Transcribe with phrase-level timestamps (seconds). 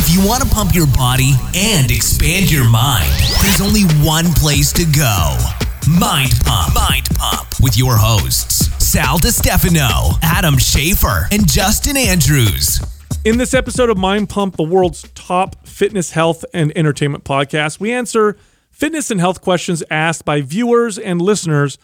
[0.00, 3.10] If you want to pump your body and expand your mind,
[3.42, 5.36] there's only one place to go.
[5.90, 6.72] Mind Pump.
[6.72, 12.78] Mind Pump with your hosts, Sal DiStefano, Adam Schafer, and Justin Andrews.
[13.24, 17.92] In this episode of Mind Pump, the world's top fitness, health, and entertainment podcast, we
[17.92, 18.36] answer
[18.70, 21.76] fitness and health questions asked by viewers and listeners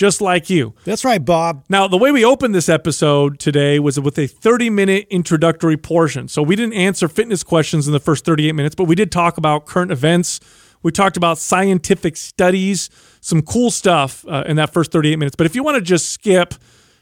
[0.00, 0.72] just like you.
[0.84, 1.62] That's right, Bob.
[1.68, 6.26] Now, the way we opened this episode today was with a 30 minute introductory portion.
[6.26, 9.36] So we didn't answer fitness questions in the first 38 minutes, but we did talk
[9.36, 10.40] about current events.
[10.82, 12.88] We talked about scientific studies,
[13.20, 15.36] some cool stuff uh, in that first 38 minutes.
[15.36, 16.54] But if you want to just skip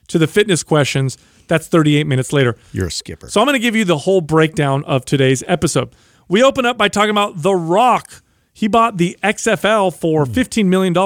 [0.09, 2.57] to the fitness questions, that's 38 minutes later.
[2.73, 3.29] You're a skipper.
[3.29, 5.95] So I'm going to give you the whole breakdown of today's episode.
[6.27, 8.25] We open up by talking about The Rock.
[8.53, 10.97] He bought the XFL for $15 million.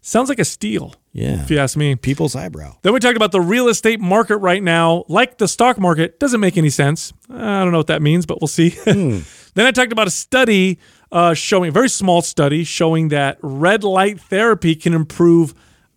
[0.00, 0.94] Sounds like a steal.
[1.14, 1.40] Yeah.
[1.40, 1.94] If you ask me.
[1.94, 2.76] People's eyebrow.
[2.82, 5.04] Then we talked about the real estate market right now.
[5.08, 7.12] Like the stock market, doesn't make any sense.
[7.30, 8.70] I don't know what that means, but we'll see.
[8.84, 9.24] then
[9.56, 10.80] I talked about a study
[11.12, 15.54] uh, showing, a very small study showing that red light therapy can improve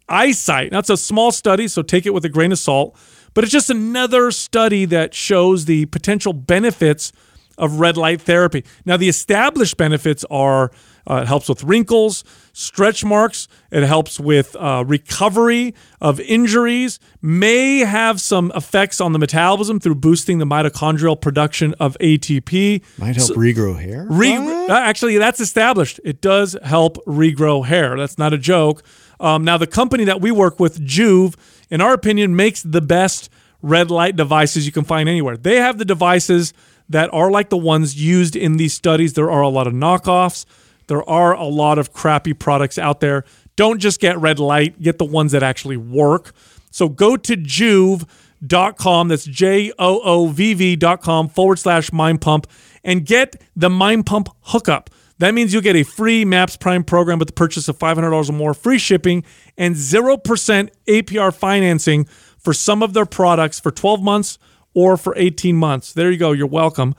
[0.08, 0.72] eyesight.
[0.72, 2.96] Now, it's a small study, so take it with a grain of salt,
[3.34, 7.12] but it's just another study that shows the potential benefits
[7.58, 8.64] of red light therapy.
[8.86, 10.72] Now, the established benefits are
[11.10, 13.48] uh, it helps with wrinkles, stretch marks.
[13.72, 17.00] It helps with uh, recovery of injuries.
[17.22, 22.84] May have some effects on the metabolism through boosting the mitochondrial production of ATP.
[22.98, 24.06] Might help regrow hair.
[24.10, 26.00] Re- uh, actually, that's established.
[26.04, 27.98] It does help regrow hair.
[27.98, 28.84] That's not a joke.
[29.20, 31.36] Um, now, the company that we work with, Joovv,
[31.70, 33.30] in our opinion, makes the best
[33.62, 35.38] red light devices you can find anywhere.
[35.38, 36.54] They have the devices
[36.90, 39.14] that are like the ones used in these studies.
[39.14, 40.46] There are a lot of knockoffs.
[40.88, 43.24] There are a lot of crappy products out there.
[43.56, 46.34] Don't just get red light, get the ones that actually work.
[46.72, 52.48] So go to joovv.com, that's J O O V V.com forward slash mind pump,
[52.84, 54.90] and get the mind pump hookup.
[55.20, 58.34] That means you'll get a free MAPS Prime program with the purchase of $500 or
[58.34, 59.24] more, free shipping,
[59.58, 62.06] and 0% APR financing
[62.38, 64.38] for some of their products for 12 months
[64.76, 65.92] or for 18 months.
[65.92, 66.34] There you go.
[66.34, 66.94] You're welcome.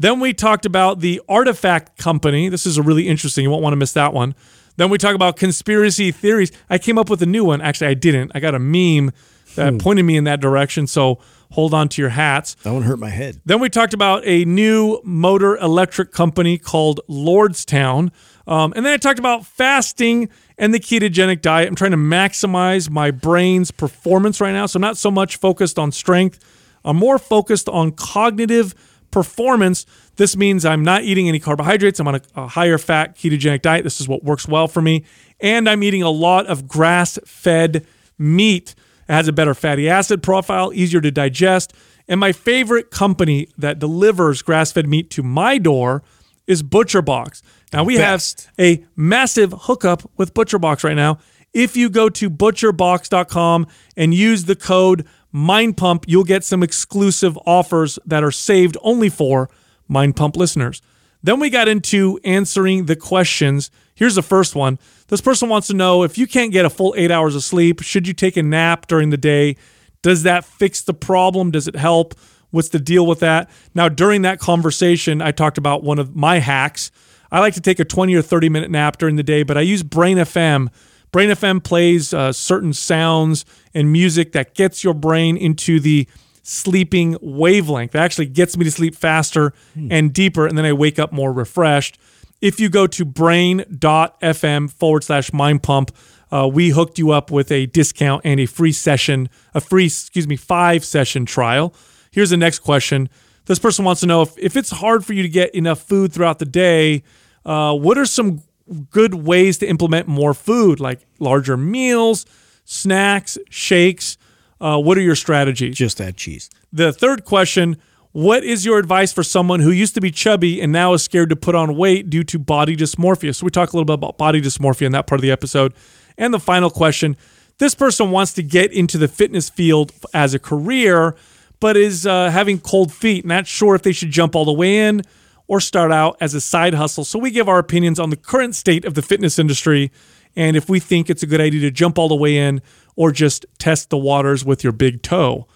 [0.00, 2.48] Then we talked about the Artifact Company.
[2.48, 3.44] This is a really interesting.
[3.44, 4.34] You won't want to miss that one.
[4.76, 6.50] Then we talk about conspiracy theories.
[6.70, 7.60] I came up with a new one.
[7.60, 8.32] Actually, I didn't.
[8.34, 9.12] I got a meme
[9.56, 10.86] that pointed me in that direction.
[10.86, 11.18] So
[11.50, 12.54] hold on to your hats.
[12.62, 13.42] That one hurt my head.
[13.44, 18.10] Then we talked about a new motor electric company called Lordstown.
[18.46, 21.68] Um, and then I talked about fasting and the ketogenic diet.
[21.68, 24.64] I'm trying to maximize my brain's performance right now.
[24.64, 26.38] So I'm not so much focused on strength,
[26.86, 28.74] I'm more focused on cognitive
[29.10, 29.86] performance.
[30.16, 32.00] This means I'm not eating any carbohydrates.
[32.00, 33.84] I'm on a, a higher fat ketogenic diet.
[33.84, 35.04] This is what works well for me.
[35.40, 37.86] And I'm eating a lot of grass fed
[38.18, 38.74] meat.
[39.08, 41.72] It has a better fatty acid profile, easier to digest.
[42.08, 46.02] And my favorite company that delivers grass fed meat to my door
[46.46, 47.42] is ButcherBox.
[47.72, 48.50] Now we Best.
[48.56, 51.18] have a massive hookup with ButcherBox right now.
[51.52, 53.66] If you go to butcherbox.com
[53.96, 59.48] and use the code MindPump, you'll get some exclusive offers that are saved only for
[59.88, 60.82] Mind Pump listeners.
[61.22, 63.70] Then we got into answering the questions.
[63.94, 64.78] Here's the first one.
[65.08, 67.82] This person wants to know if you can't get a full eight hours of sleep,
[67.82, 69.56] should you take a nap during the day?
[70.02, 71.50] Does that fix the problem?
[71.50, 72.14] Does it help?
[72.50, 73.50] What's the deal with that?
[73.74, 76.90] Now, during that conversation, I talked about one of my hacks.
[77.30, 79.60] I like to take a 20 or 30 minute nap during the day, but I
[79.60, 80.68] use Brain FM.
[81.12, 83.44] Brain FM plays uh, certain sounds
[83.74, 86.08] and music that gets your brain into the
[86.42, 87.94] sleeping wavelength.
[87.94, 89.52] It actually gets me to sleep faster
[89.90, 91.98] and deeper, and then I wake up more refreshed.
[92.40, 95.94] If you go to brain.fm forward slash mind pump,
[96.32, 100.26] uh, we hooked you up with a discount and a free session, a free, excuse
[100.26, 101.74] me, five session trial.
[102.10, 103.08] Here's the next question.
[103.46, 106.12] This person wants to know if, if it's hard for you to get enough food
[106.12, 107.02] throughout the day,
[107.44, 108.42] uh, what are some
[108.90, 112.26] good ways to implement more food, like larger meals,
[112.70, 114.16] snacks, shakes?
[114.60, 115.76] Uh, what are your strategies?
[115.76, 116.48] Just add cheese.
[116.72, 117.76] The third question
[118.12, 121.30] What is your advice for someone who used to be chubby and now is scared
[121.30, 123.34] to put on weight due to body dysmorphia?
[123.34, 125.74] So, we talk a little bit about body dysmorphia in that part of the episode.
[126.16, 127.16] And the final question
[127.58, 131.16] this person wants to get into the fitness field as a career,
[131.58, 134.78] but is uh, having cold feet, not sure if they should jump all the way
[134.78, 135.02] in
[135.46, 137.04] or start out as a side hustle.
[137.04, 139.90] So, we give our opinions on the current state of the fitness industry
[140.36, 142.62] and if we think it's a good idea to jump all the way in
[142.96, 145.46] or just test the waters with your big toe.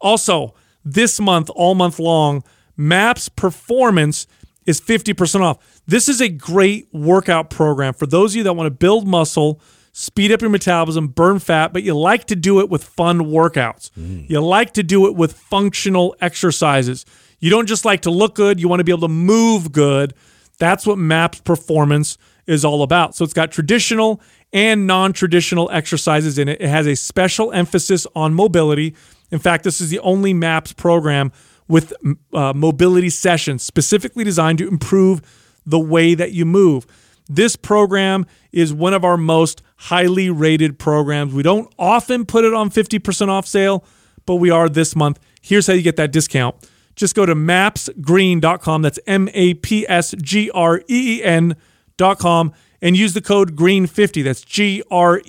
[0.00, 0.54] Also,
[0.84, 2.42] this month, all month long,
[2.76, 4.26] MAPS Performance
[4.66, 5.82] is 50% off.
[5.86, 9.60] This is a great workout program for those of you that want to build muscle,
[9.92, 13.90] speed up your metabolism, burn fat, but you like to do it with fun workouts.
[13.98, 14.28] Mm.
[14.28, 17.04] You like to do it with functional exercises.
[17.38, 20.14] You don't just like to look good, you want to be able to move good.
[20.58, 22.16] That's what MAPS Performance
[22.46, 23.14] is all about.
[23.14, 24.20] So it's got traditional
[24.52, 26.60] and non traditional exercises in it.
[26.60, 28.94] It has a special emphasis on mobility.
[29.30, 31.32] In fact, this is the only MAPS program
[31.66, 31.92] with
[32.32, 35.22] uh, mobility sessions specifically designed to improve
[35.66, 36.86] the way that you move.
[37.26, 41.32] This program is one of our most highly rated programs.
[41.32, 43.82] We don't often put it on 50% off sale,
[44.26, 45.18] but we are this month.
[45.40, 46.54] Here's how you get that discount.
[46.96, 48.82] Just go to mapsgreen.com.
[48.82, 51.56] That's M A P S G R E E N.com
[51.98, 54.24] and use the code GREEN50.
[54.24, 55.22] That's G R E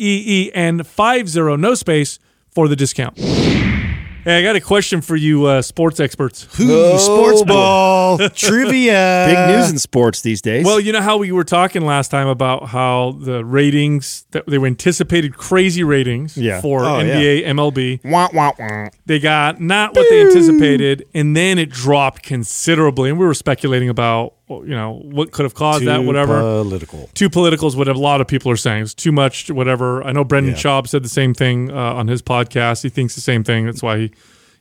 [0.48, 2.20] E N 50, no space,
[2.50, 3.18] for the discount.
[3.18, 6.48] Hey, I got a question for you, uh, sports experts.
[6.60, 9.28] Ooh, sports ball trivia.
[9.30, 10.66] Big news in sports these days.
[10.66, 14.58] Well, you know how we were talking last time about how the ratings that they
[14.58, 16.60] were anticipated crazy ratings Yeah.
[16.60, 18.00] for Oh, NBA, MLB.
[18.04, 18.90] wah, wah, wah.
[19.06, 23.12] They got not what they anticipated, and then it dropped considerably.
[23.12, 26.40] And we were speculating about you know what could have caused that, whatever.
[26.40, 27.10] Political.
[27.14, 28.84] too political is what a lot of people are saying.
[28.84, 30.04] It's too much, whatever.
[30.04, 30.60] I know Brendan Yeah.
[30.60, 32.84] Schaub said the same thing uh, on his podcast.
[32.84, 33.66] He thinks the same thing.
[33.66, 34.12] That's why he,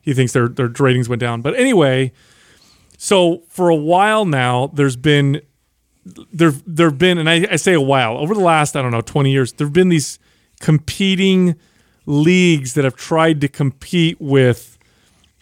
[0.00, 1.42] he thinks their their ratings went down.
[1.42, 2.12] But anyway,
[2.96, 5.42] so for a while now, there's been
[6.32, 9.00] there there've been, and I, I say a while over the last I don't know
[9.02, 10.18] twenty years, there've been these
[10.60, 11.56] competing
[12.06, 14.73] leagues that have tried to compete with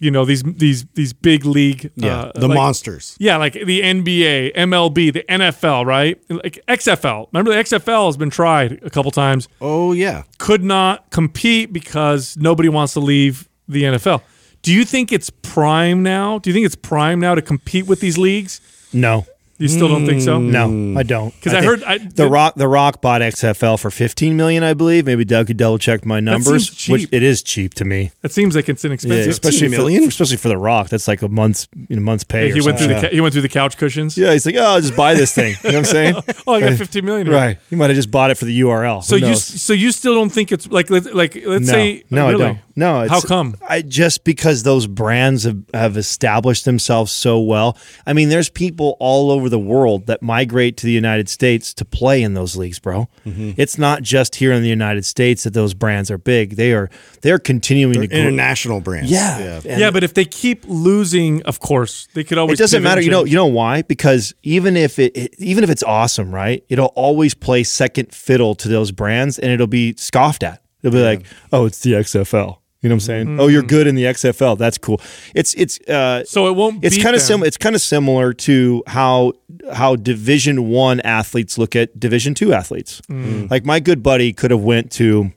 [0.02, 3.16] you know these these these big league Yeah, uh, the like- monsters.
[3.20, 6.18] yeah, like the NBA, MLB, the NFL, right?
[6.28, 7.28] Like XFL.
[7.32, 9.48] Remember the XFL has been tried a couple times.
[9.60, 10.24] Oh yeah.
[10.38, 14.22] Could not compete because nobody wants to leave the NFL.
[14.62, 16.38] Do you think it's prime now?
[16.40, 18.60] Do you think it's prime now to compete with these leagues?
[18.92, 19.24] No,
[19.62, 20.40] You still don't think so?
[20.40, 20.98] no, hmm.
[20.98, 21.32] I don't.
[21.34, 22.56] Because I, think heard I, the Rock.
[22.56, 25.06] The Rock bought XFL for fifteen million, I believe.
[25.06, 26.76] Maybe Doug could double check my numbers.
[26.76, 28.10] seems Which it is cheap to me.
[28.24, 29.28] It seems like it's Yeah, inexpensive.
[29.30, 30.04] especially for, million?
[30.04, 30.88] especially for the Rock.
[30.88, 32.50] That's like a month's you know, month's pay.
[32.50, 34.18] he or went through the ca- he went through the couch cushions.
[34.18, 35.54] Yeah, he's like, oh, I'll just buy this thing.
[35.62, 36.14] You know what I'm saying?
[36.46, 37.26] Oh, I got 15 million.
[37.28, 37.36] here.
[37.36, 37.58] right.
[37.70, 39.04] He might have just bought it for the URL.
[39.04, 42.04] So Who you so you still don't think it's like let- like let's no, say
[42.10, 42.44] no, really?
[42.44, 42.58] I don't.
[42.74, 43.56] No, How come?
[43.68, 47.76] I just because those brands have, have established themselves so well.
[48.06, 51.84] I mean, there's people all over the world that migrate to the United States to
[51.84, 53.08] play in those leagues, bro.
[53.26, 53.52] Mm-hmm.
[53.56, 56.56] It's not just here in the United States that those brands are big.
[56.56, 56.88] They are
[57.20, 58.18] they're continuing They're to grow.
[58.18, 59.10] international brands.
[59.10, 59.60] Yeah.
[59.64, 62.58] And yeah, but if they keep losing, of course they could always.
[62.58, 63.00] it doesn't matter.
[63.00, 63.82] You know, you know why?
[63.82, 66.64] Because even if it, it, even if it's awesome, right?
[66.68, 70.62] It'll always play second fiddle to those brands, and it'll be scoffed at.
[70.82, 73.40] It'll be like, "Oh, it's the XFL." You know what I'm saying?
[73.40, 74.58] Oh, you're good in the XFL.
[74.58, 75.00] That's cool.
[75.36, 76.84] It's it's uh, So it won't.
[76.84, 77.26] it's kind of them.
[77.28, 77.46] similar.
[77.46, 79.34] It's kind of similar to how
[79.72, 83.00] how Division One athletes look at Division Two athletes.
[83.08, 85.32] Like my good buddy could have went to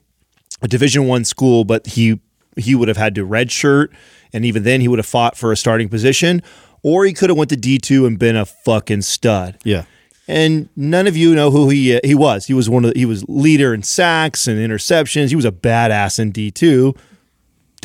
[0.64, 2.20] a Division One school, but he
[2.58, 3.90] he would have had to redshirt,
[4.34, 6.42] and even then he would have fought for a starting position,
[6.82, 9.60] or he could have went to D two and been a fucking stud.
[9.64, 9.84] Yeah.
[10.28, 12.48] And none of you know who he he was.
[12.48, 15.30] He was one of the, he was leader in sacks and interceptions.
[15.30, 16.96] He was a badass in D two.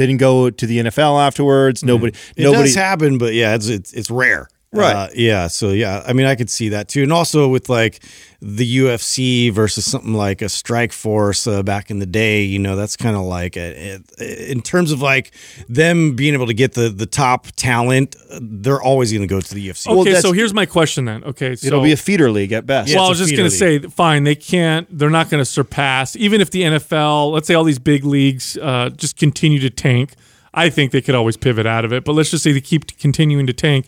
[0.07, 1.81] Didn't go to the NFL afterwards.
[1.81, 1.89] Mm-hmm.
[1.89, 4.49] Nobody It nobody does happen, but yeah, it's it's, it's rare.
[4.73, 4.95] Right.
[4.95, 5.49] Uh, yeah.
[5.49, 8.05] So yeah, I mean, I could see that too, and also with like
[8.41, 12.43] the UFC versus something like a Strikeforce uh, back in the day.
[12.43, 15.33] You know, that's kind of like a, a- in terms of like
[15.69, 18.15] them being able to get the the top talent.
[18.31, 19.89] uh, They're always going to go to the UFC.
[19.89, 21.25] Okay, that's- so here's my question then.
[21.25, 22.95] Okay, so it'll be a feeder league at best.
[22.95, 24.87] well, I was just going to say, fine, they can't.
[24.97, 26.15] They're not going to surpass.
[26.15, 30.15] Even if the NFL, let's say all these big leagues, uh, just continue to tank.
[30.55, 32.05] I think they could always pivot out of it.
[32.05, 33.87] But let's just say they keep continuing to tank.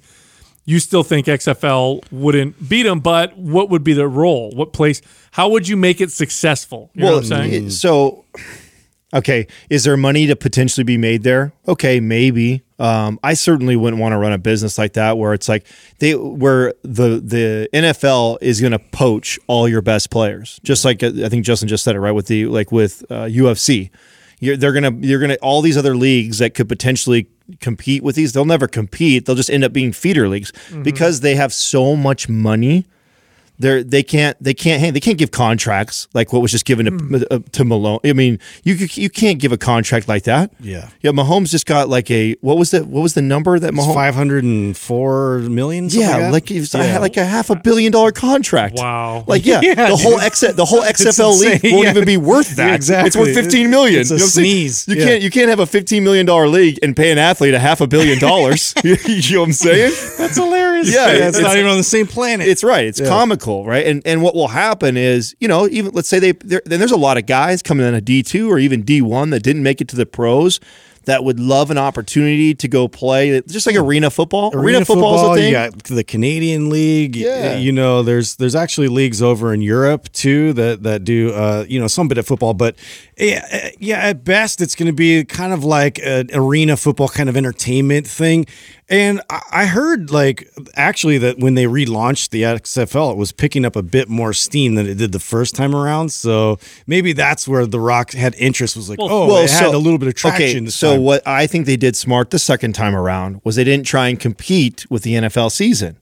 [0.65, 4.51] You still think XFL wouldn't beat them, but what would be their role?
[4.53, 5.03] What place?
[5.33, 6.91] How would you make it successful?
[6.95, 7.71] You know what I'm saying?
[7.71, 8.25] so
[9.15, 11.53] okay, is there money to potentially be made there?
[11.69, 12.63] Okay, maybe.
[12.79, 15.67] Um, I certainly wouldn't want to run a business like that where it's like
[15.99, 21.03] they where the the NFL is going to poach all your best players, just like
[21.03, 23.91] I think Justin just said it right with the like with uh, UFC.
[24.43, 27.29] You're, they're gonna you're gonna all these other leagues that could potentially
[27.61, 28.33] compete with these.
[28.33, 29.25] They'll never compete.
[29.25, 30.83] They'll just end up being feeder leagues mm-hmm.
[30.83, 32.85] because they have so much money
[33.59, 36.87] they're they can't they can't hey, they can't give contracts like what was just given
[36.87, 38.01] to uh, to Mahomes.
[38.09, 40.53] I mean, you you can't give a contract like that.
[40.61, 40.89] Yeah.
[41.01, 41.11] yeah.
[41.13, 43.95] Mahomes just got like a what was the what was the number that Mahomes?
[43.95, 45.89] five hundred and four million.
[45.91, 46.55] Yeah, like, that?
[46.59, 48.77] was, I had like a half a billion dollar contract.
[48.79, 49.25] Wow.
[49.27, 50.19] Like yeah, Yeah, the whole.
[50.21, 51.91] X the whole XFL league won't Yeah.
[51.91, 52.69] even be worth that.
[52.69, 53.07] Yeah, exactly.
[53.09, 54.01] It's worth fifteen million.
[54.01, 54.47] It's a You know what I'm saying?
[54.71, 54.89] sneeze.
[54.89, 55.05] You Yeah.
[55.05, 57.81] can't you can't have a fifteen million dollar league and pay an athlete a half
[57.81, 58.75] a billion dollars.
[58.85, 59.93] you know what I'm saying?
[60.19, 60.93] That's hilarious.
[60.93, 62.47] Yeah, Yeah, it's- it's, not even on the same planet.
[62.49, 62.87] It's right.
[62.87, 63.87] It's comical, right?
[63.87, 66.97] And and what will happen is, you know, even let's say they then there's a
[66.97, 69.81] lot of guys coming in a D two or even D one that didn't make
[69.81, 70.61] it to the pros.
[71.05, 74.51] that would love an opportunity to go play, just like arena football.
[74.55, 75.73] Arena, football, football, is a thing.
[75.89, 77.17] you the Canadian League.
[77.17, 77.57] Yeah.
[77.57, 81.81] You know, there's there's actually leagues over in Europe too that that do uh, you
[81.81, 82.77] know some bit of football, but
[83.19, 87.09] yeah, uh, yeah, at best it's going to be kind of like an arena football
[87.09, 88.47] kind of entertainment thing.
[88.93, 93.75] And I heard like actually that when they relaunched the XFL, it was picking up
[93.75, 96.13] a bit more steam than it did the first time around.
[96.13, 98.77] So maybe that's where The Rock had interest.
[98.77, 100.65] Was like, oh, it had a little bit of traction.
[100.65, 101.05] Okay, so time.
[101.05, 104.21] what I think they did smart the second time around was they didn't try and
[104.21, 105.97] compete with the NFL season.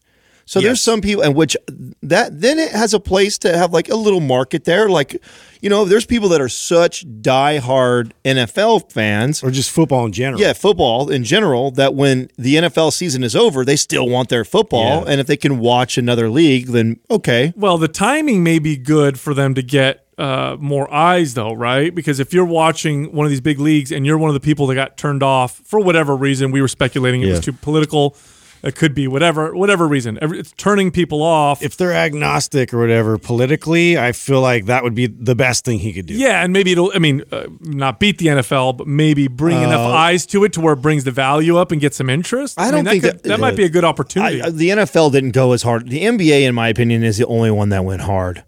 [0.50, 1.56] So there's some people, and which
[2.02, 4.88] that then it has a place to have like a little market there.
[4.88, 5.22] Like,
[5.60, 10.40] you know, there's people that are such diehard NFL fans or just football in general.
[10.40, 14.44] yeah, football in general, that when the NFL season is over, they still want their
[14.44, 15.04] football.
[15.04, 15.12] Yeah.
[15.12, 17.52] And if they can watch another league, then okay.
[17.54, 21.94] Well, the timing may be good for them to get uh, more eyes, though, right?
[21.94, 24.66] Because if you're watching one of these big leagues and you're one of the people
[24.66, 28.16] that got turned off for whatever reason, we were speculating it was too political.
[28.62, 30.18] It could be whatever, whatever reason.
[30.20, 31.62] It's turning people off.
[31.62, 35.78] if they're agnostic or whatever politically, I feel like that would be the best thing
[35.78, 36.14] he could do.
[36.14, 36.92] yeah, and maybe it'll.
[36.94, 40.60] I mean, uh, not beat the NFL, but maybe bring enough eyes to it to
[40.60, 42.58] where it brings the value up and get some interest.
[42.58, 44.42] I mean, don't think could- that- that might be a good opportunity.
[44.42, 45.88] I, I- the NFL didn't go as hard.
[45.88, 48.44] The NBA, in my opinion, is the only one that went hard.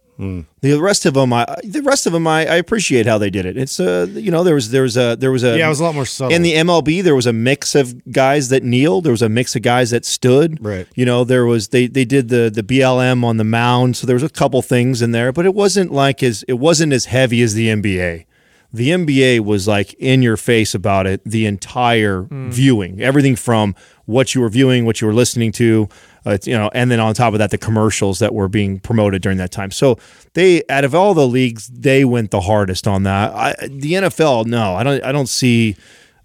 [0.60, 3.44] The rest of them, I the rest of them, I, I appreciate how they did
[3.46, 3.56] it.
[3.56, 5.80] It's uh, you know, there was there was a there was a Yeah, it was
[5.80, 6.34] a lot more subtle.
[6.34, 7.02] in the MLB.
[7.02, 9.04] There was a mix of guys that kneeled.
[9.04, 10.64] There was a mix of guys that stood.
[10.64, 10.86] Right.
[10.94, 13.96] You know, there was they they did the the BLM on the mound.
[13.96, 16.92] So there was a couple things in there, but it wasn't like as it wasn't
[16.92, 18.26] as heavy as the NBA.
[18.74, 23.74] The NBA was like in your face about it the entire viewing, everything from
[24.06, 25.90] what you were viewing, what you were listening to,
[26.24, 29.22] uh, you know, and then on top of that, the commercials that were being promoted
[29.22, 29.70] during that time.
[29.70, 29.98] So
[30.34, 33.32] they, out of all the leagues, they went the hardest on that.
[33.32, 35.76] I, the NFL, no, I don't, I don't see.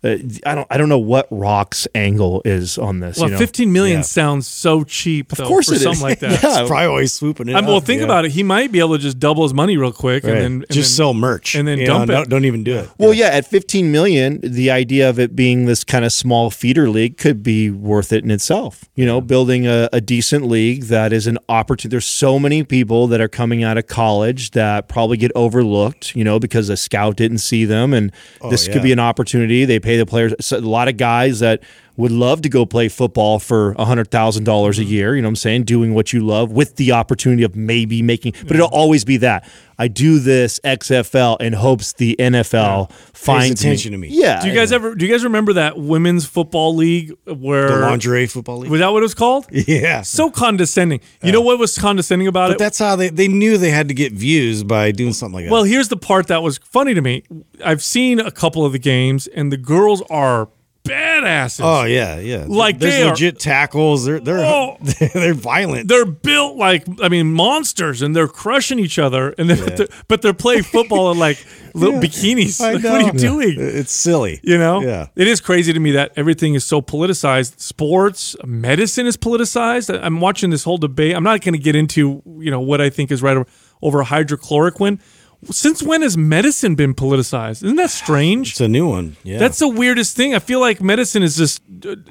[0.04, 0.68] Uh, I don't.
[0.70, 3.18] I don't know what Rock's angle is on this.
[3.18, 3.40] well, you know?
[3.40, 4.02] 15 million Yeah.
[4.04, 5.84] sounds so cheap, though, Of course for it is.
[5.84, 6.32] something like that.
[6.44, 6.60] Yeah.
[6.62, 7.56] It's probably always swooping it.
[7.56, 8.06] I mean, well, think yeah.
[8.06, 8.32] about it.
[8.32, 10.34] He might be able to just double his money real quick Right.
[10.34, 12.18] and then and just then- sell merch and then You dump know, it.
[12.18, 12.90] Don't, don't even do it.
[13.00, 16.90] Well, yeah, at 15 million, the idea of it being this kind of small feeder
[16.90, 18.86] league could be worth it in itself.
[18.96, 21.92] You know, building a, a decent league that is an opportunity.
[21.94, 26.24] There's so many people that are coming out of college that probably get overlooked, you
[26.24, 27.94] know, because a scout didn't see them.
[27.94, 28.12] And
[28.50, 28.74] this yeah.
[28.74, 29.66] could be an opportunity.
[29.66, 30.34] They pay the players.
[30.42, 31.64] So a lot of guys that
[31.98, 34.82] would love to go play football for $100,000 a mm-hmm.
[34.84, 35.64] year, you know what I'm saying?
[35.64, 39.50] Doing what you love with the opportunity of maybe making, but it'll always be that.
[39.80, 44.08] I do this XFL in hopes the NFL finds attention to me.
[44.10, 44.42] Yeah.
[44.42, 44.96] Do you guys ever?
[44.96, 48.72] Do you guys remember that women's football league where The lingerie football league.
[48.72, 49.46] was that what it was called?
[49.52, 50.02] yeah.
[50.02, 51.02] So condescending.
[51.22, 52.60] You know what was condescending about but it?
[52.60, 55.52] that's how they, they knew they had to get views by doing something like that.
[55.52, 57.24] Well, here's the part that was funny to me.
[57.64, 60.50] I've seen a couple of the games, and the girls are
[60.88, 61.62] badasses.
[61.64, 62.46] oh yeah, yeah.
[62.48, 64.06] Like, there's they are- legit tackles.
[64.06, 64.78] They're they're Oh.
[65.14, 65.88] they're violent.
[65.88, 70.22] They're built like I mean monsters, and they're crushing each other, and they're, they're- but
[70.22, 72.60] they're playing football in like little bikinis.
[72.60, 73.56] Like, what are you doing?
[73.58, 74.40] It's silly.
[74.44, 75.08] You know, Yeah.
[75.16, 77.60] it is crazy to me that everything is so politicized.
[77.60, 79.98] Sports, medicine is politicized.
[80.02, 81.16] I'm watching this whole debate.
[81.16, 83.48] I'm not going to get into you know what I think is right over,
[83.82, 85.00] over hydrochloroquine.
[85.46, 87.64] Since when has medicine been politicized?
[87.64, 88.52] Isn't that strange?
[88.52, 89.18] It's a new one.
[89.24, 89.38] Yeah.
[89.38, 90.34] That's the weirdest thing.
[90.34, 91.62] I feel like medicine is just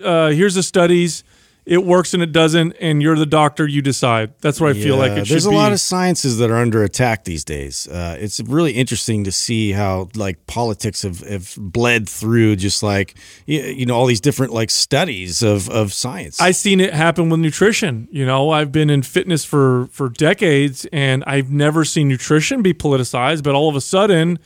[0.02, 1.25] uh, here's the studies,
[1.66, 4.32] it works and it doesn't, and you're the doctor, you decide.
[4.40, 5.28] That's what I feel like it should be.
[5.30, 5.56] There's a be.
[5.56, 7.88] lot of sciences that are under attack these days.
[7.88, 13.16] Uh, it's really interesting to see how like politics have, have bled through just like
[13.46, 16.40] you, you know all these different like studies of of science.
[16.40, 18.06] I've seen it happen with nutrition.
[18.12, 22.75] You know, I've been in fitness for for decades, and I've never seen nutrition be
[22.75, 23.42] politicized.
[23.42, 24.38] But all of a sudden,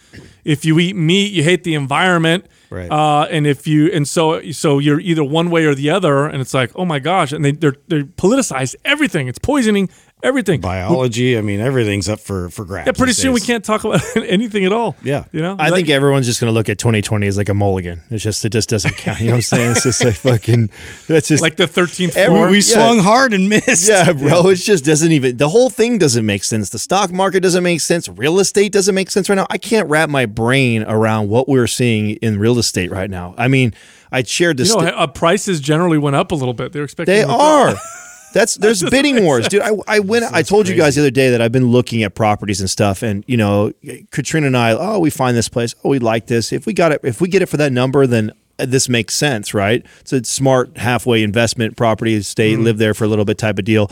[0.45, 2.91] if you eat meat, you hate the environment, Right.
[2.91, 6.41] Uh, and if you and so so you're either one way or the other, and
[6.41, 9.27] it's like, oh my gosh, and they they're they politicize everything.
[9.27, 9.89] It's poisoning
[10.23, 10.61] everything.
[10.61, 11.37] Biology.
[11.39, 12.87] I mean, everything's up for for grabs.
[12.87, 14.97] Yeah, pretty these soon we can't talk about anything at all.
[15.03, 15.25] Yeah.
[15.33, 15.57] you know.
[15.59, 18.03] I Like- think everyone's just going to look at 2020 as like a mulligan.
[18.11, 19.21] It's just, it just doesn't count.
[19.21, 19.71] You know what I'm saying?
[19.73, 20.71] It's just like fucking,
[21.09, 22.49] that's just like the thirteenth Every- floor.
[22.50, 22.61] We Yeah.
[22.62, 23.89] swung hard and missed.
[23.89, 24.49] Yeah, bro.
[24.49, 25.37] It just doesn't even.
[25.37, 26.71] The whole thing doesn't make sense.
[26.71, 28.09] The stock market doesn't make sense.
[28.09, 29.47] Real estate doesn't make sense right now.
[29.50, 33.35] I can't wrap my brain around what we're seeing in real estate right now.
[33.39, 33.75] I mean,
[34.12, 34.71] I shared this.
[34.71, 36.73] you know, sta- uh, prices generally went up a little bit.
[36.73, 37.75] They're expecting they them to- are.
[38.33, 39.63] That's there's bidding wars, dude.
[39.63, 40.25] I, I went.
[40.33, 43.03] I told you guys the other day that I've been looking at properties and stuff,
[43.03, 43.73] and you know,
[44.11, 44.73] Katrina and I.
[44.73, 45.75] Oh, we find this place.
[45.85, 46.53] Oh, we like this.
[46.53, 49.55] If we got it, if we get it for that number, then this makes sense,
[49.55, 49.85] right?
[50.01, 52.21] It's a smart halfway investment property.
[52.23, 53.91] Stay, live there for a little bit type of deal,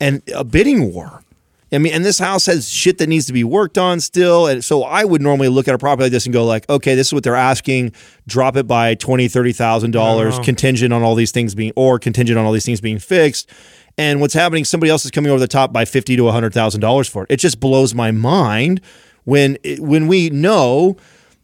[0.00, 1.22] and a bidding war.
[1.72, 4.46] I mean, and this house has shit that needs to be worked on still.
[4.46, 6.94] And so I would normally look at a property like this and go like, okay,
[6.94, 7.92] this is what they're asking.
[8.26, 10.44] Drop it by twenty, thirty thousand dollars, uh-huh.
[10.44, 13.48] contingent on all these things being, or contingent on all these things being fixed.
[13.96, 14.64] And what's happening?
[14.64, 17.30] Somebody else is coming over the top by fifty to hundred thousand dollars for it.
[17.30, 18.80] It just blows my mind
[19.24, 20.96] when it, when we know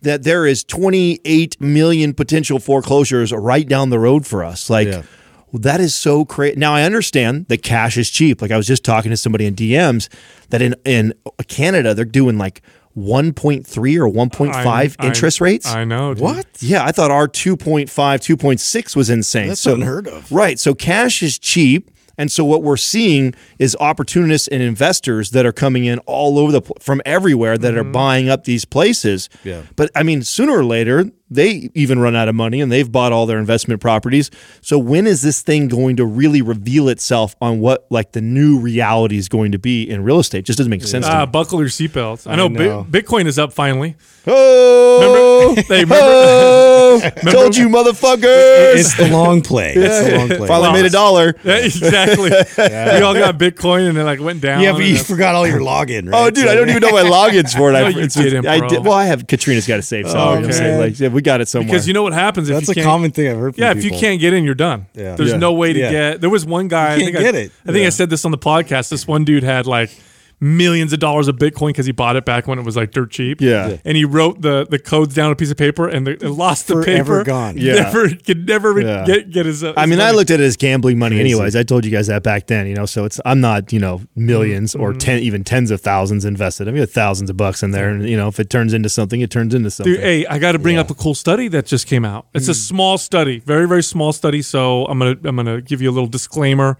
[0.02, 4.70] that there is 28 million potential foreclosures right down the road for us.
[4.70, 5.02] Like Yeah.
[5.52, 6.56] That is so crazy.
[6.56, 8.42] Now I understand that cash is cheap.
[8.42, 10.08] Like I was just talking to somebody in DMs
[10.50, 11.14] that in in
[11.46, 12.62] Canada they're doing like
[12.96, 15.66] 1.3 or 1.5 I- I- interest rates.
[15.66, 16.14] I know.
[16.14, 16.22] dude.
[16.22, 16.46] What?
[16.60, 19.48] Yeah, I thought our 2.5, 2.6 was insane.
[19.48, 20.30] That's so, unheard of.
[20.32, 20.58] Right.
[20.58, 21.90] So cash is cheap.
[22.20, 26.50] And so what we're seeing is opportunists and investors that are coming in all over
[26.50, 27.92] the from everywhere that are mm-hmm.
[27.92, 29.28] buying up these places.
[29.44, 29.62] Yeah.
[29.76, 33.12] But I mean, sooner or later, they even run out of money and they've bought
[33.12, 34.30] all their investment properties.
[34.60, 38.58] So when is this thing going to really reveal itself on what like the new
[38.58, 40.44] reality is going to be in real estate?
[40.44, 41.30] Just doesn't make sense to ah, me.
[41.30, 42.30] buckle your seatbelts.
[42.30, 42.86] I know, Bi- know.
[42.88, 43.96] Bitcoin is up finally.
[44.26, 48.74] Oh, Remember- Hey, remember- oh, told you, motherfuckers.
[48.76, 49.74] It's the long play.
[49.74, 50.46] It's the long play.
[50.48, 51.34] Finally Well, made a dollar.
[51.44, 52.30] Yeah, exactly.
[52.30, 54.60] We all got Bitcoin and then like went down.
[54.62, 56.26] yeah, but you that's- forgot all your login, oh, right?
[56.26, 57.72] Oh, dude, I don't even know my logins for it.
[57.74, 58.68] No, I, you it's- didn't, I bro.
[58.68, 58.84] did.
[58.84, 60.52] Well, I have Katrina's got a safe, so I'm Okay.
[60.52, 61.66] saying, like, yeah, we got it somewhere.
[61.66, 63.84] because you know what happens if That's you a common thing I've heard Yeah, if
[63.84, 64.86] you can't get in, you're done.
[64.94, 65.16] Yeah.
[65.16, 65.36] There's Yeah.
[65.38, 65.90] no way to Yeah.
[65.90, 66.20] get.
[66.20, 66.94] There was one guy.
[66.94, 67.52] I can't think get I, it.
[67.66, 68.88] I think I said this on the podcast.
[68.88, 69.90] This one dude had like
[70.40, 73.10] millions of dollars of Bitcoin because he bought it back when it was like dirt
[73.10, 73.40] cheap.
[73.40, 73.68] Yeah.
[73.68, 73.76] Yeah.
[73.84, 76.22] and he wrote the the codes down on a piece of paper and the, it
[76.22, 77.24] lost the Forever paper.
[77.24, 77.56] gone.
[77.58, 77.74] Yeah.
[77.74, 79.04] never could never re- Yeah.
[79.04, 79.64] get get his.
[79.64, 81.32] Uh, I his mean, I looked at it as gambling money, Crazy.
[81.32, 81.56] anyways.
[81.56, 82.86] I told you guys that back then, you know.
[82.86, 84.98] So it's I'm not, you know, 1000000s or Mm-hmm.
[84.98, 86.68] ten, even tens of thousands invested.
[86.68, 89.20] I mean, thousands of bucks in there, and you know, if it turns into something,
[89.20, 89.92] it turns into something.
[89.94, 92.26] Dude, hey, I got to bring up a cool study that just came out.
[92.34, 92.54] It's a Hmm.
[92.54, 94.42] small study, very very small study.
[94.42, 96.78] So I'm gonna I'm gonna give you a little disclaimer.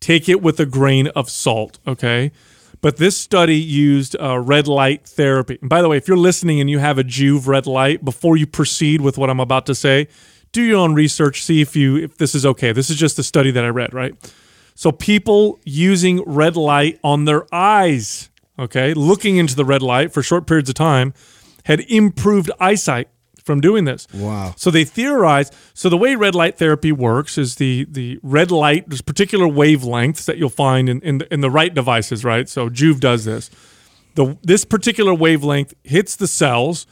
[0.00, 2.30] Take it with a grain of salt, okay?
[2.80, 5.58] But this study used uh, red light therapy.
[5.60, 8.36] And by the way, if you're listening and you have a Joovv red light, before
[8.36, 10.08] you proceed with what I'm about to say,
[10.52, 11.42] do your own research.
[11.42, 12.72] See if you if this is okay.
[12.72, 14.14] This is just the study that I read, right?
[14.74, 20.22] So people using red light on their eyes, okay, looking into the red light for
[20.22, 21.14] short periods of time,
[21.64, 23.08] had improved eyesight
[23.48, 24.06] from doing this.
[24.12, 24.52] Wow.
[24.58, 25.50] So they theorize.
[25.72, 28.86] So the way red light therapy works is the the red light.
[28.88, 32.46] There's particular wavelengths that you'll find in in the, in the right devices, right?
[32.46, 33.50] So Joovv does this.
[34.16, 36.86] The this particular wavelength hits the cells,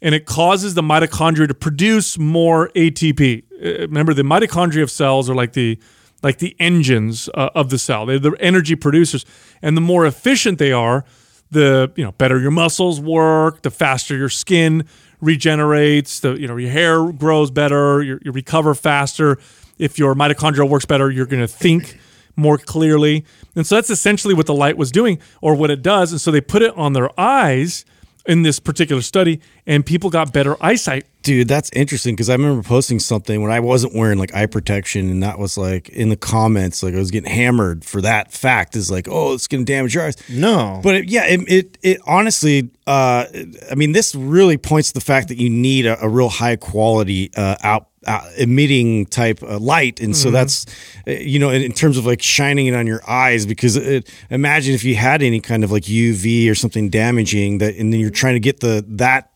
[0.00, 3.42] and it causes the mitochondria to produce more ATP.
[3.52, 5.78] Uh, Remember, the mitochondria of cells are like the
[6.22, 8.06] like the engines uh, of the cell.
[8.06, 9.26] They're the energy producers,
[9.60, 11.04] and the more efficient they are,
[11.50, 14.84] the you know better your muscles work, the faster your skin
[15.20, 19.38] regenerates, the you know your hair grows better, you, you recover faster.
[19.78, 21.98] If your mitochondria works better, you're going to think
[22.36, 23.24] more clearly.
[23.54, 26.12] And so that's essentially what the light was doing, or what it does.
[26.12, 27.84] And so they put it on their eyes
[28.26, 31.06] in this particular study, and people got better eyesight.
[31.28, 35.10] Dude, that's interesting because I remember posting something when I wasn't wearing like eye protection,
[35.10, 38.74] and that was like in the comments, like I was getting hammered for that fact.
[38.74, 40.16] Is like, oh, it's going to damage your eyes.
[40.30, 40.80] No.
[40.82, 43.26] but it, yeah, it, it it honestly, uh,
[43.70, 46.56] I mean, this really points to the fact that you need a, a real high
[46.56, 47.88] quality uh, out.
[48.06, 50.64] Uh, emitting type uh, light, and so that's
[51.06, 54.10] uh, you know in, in terms of like shining it on your eyes because it,
[54.30, 58.00] imagine if you had any kind of like UV or something damaging that, and then
[58.00, 59.30] you're trying to get the that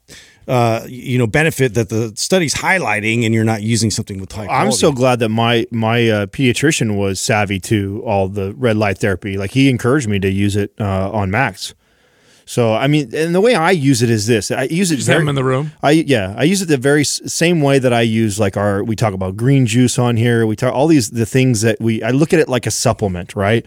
[0.49, 4.47] uh, you know benefit that the study's highlighting, and you're not using something with high.
[4.47, 4.67] Quality.
[4.67, 8.99] I'm so glad that my my uh, pediatrician was savvy to all the red light
[8.99, 9.37] therapy.
[9.37, 11.75] Like he encouraged me to use it uh, on Max.
[12.45, 15.21] So I mean, and the way I use it is this: I use it very,
[15.21, 15.73] them in the room.
[15.83, 18.97] I yeah, I use it the very same way that I use like our we
[18.97, 20.47] talk about green juice on here.
[20.47, 23.37] We talk all these the things that we I look at it like a supplement,
[23.37, 23.65] right?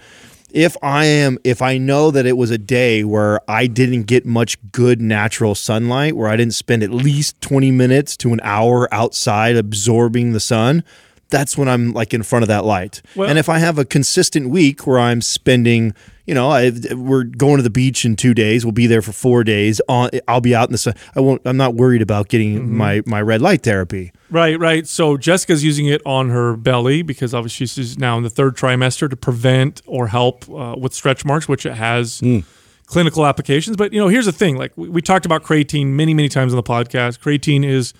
[0.55, 4.25] If I am if I know that it was a day where I didn't get
[4.25, 8.87] much good natural sunlight, where I didn't spend at least 20 minutes to an hour
[8.93, 10.85] outside absorbing the sun,
[11.29, 13.01] that's when I'm like in front of that light.
[13.17, 15.93] Well- and if I have a consistent week where I'm spending,
[16.25, 18.65] you know, I, we're going to the beach in two days.
[18.65, 19.79] We'll be there for four days.
[19.87, 20.95] On, I'll be out in the sun.
[21.15, 21.41] I won't.
[21.45, 22.77] I'm not worried about getting Mm-hmm.
[22.77, 24.11] my my red light therapy.
[24.31, 24.87] Right, right.
[24.87, 29.09] So Jessica's using it on her belly because obviously she's now in the third trimester
[29.09, 32.21] to prevent or help uh, with stretch marks, which it has
[32.87, 33.77] clinical applications.
[33.77, 36.53] But you know, here's the thing: like we, we talked about creatine many, many times
[36.53, 37.19] on the podcast.
[37.19, 37.93] Creatine is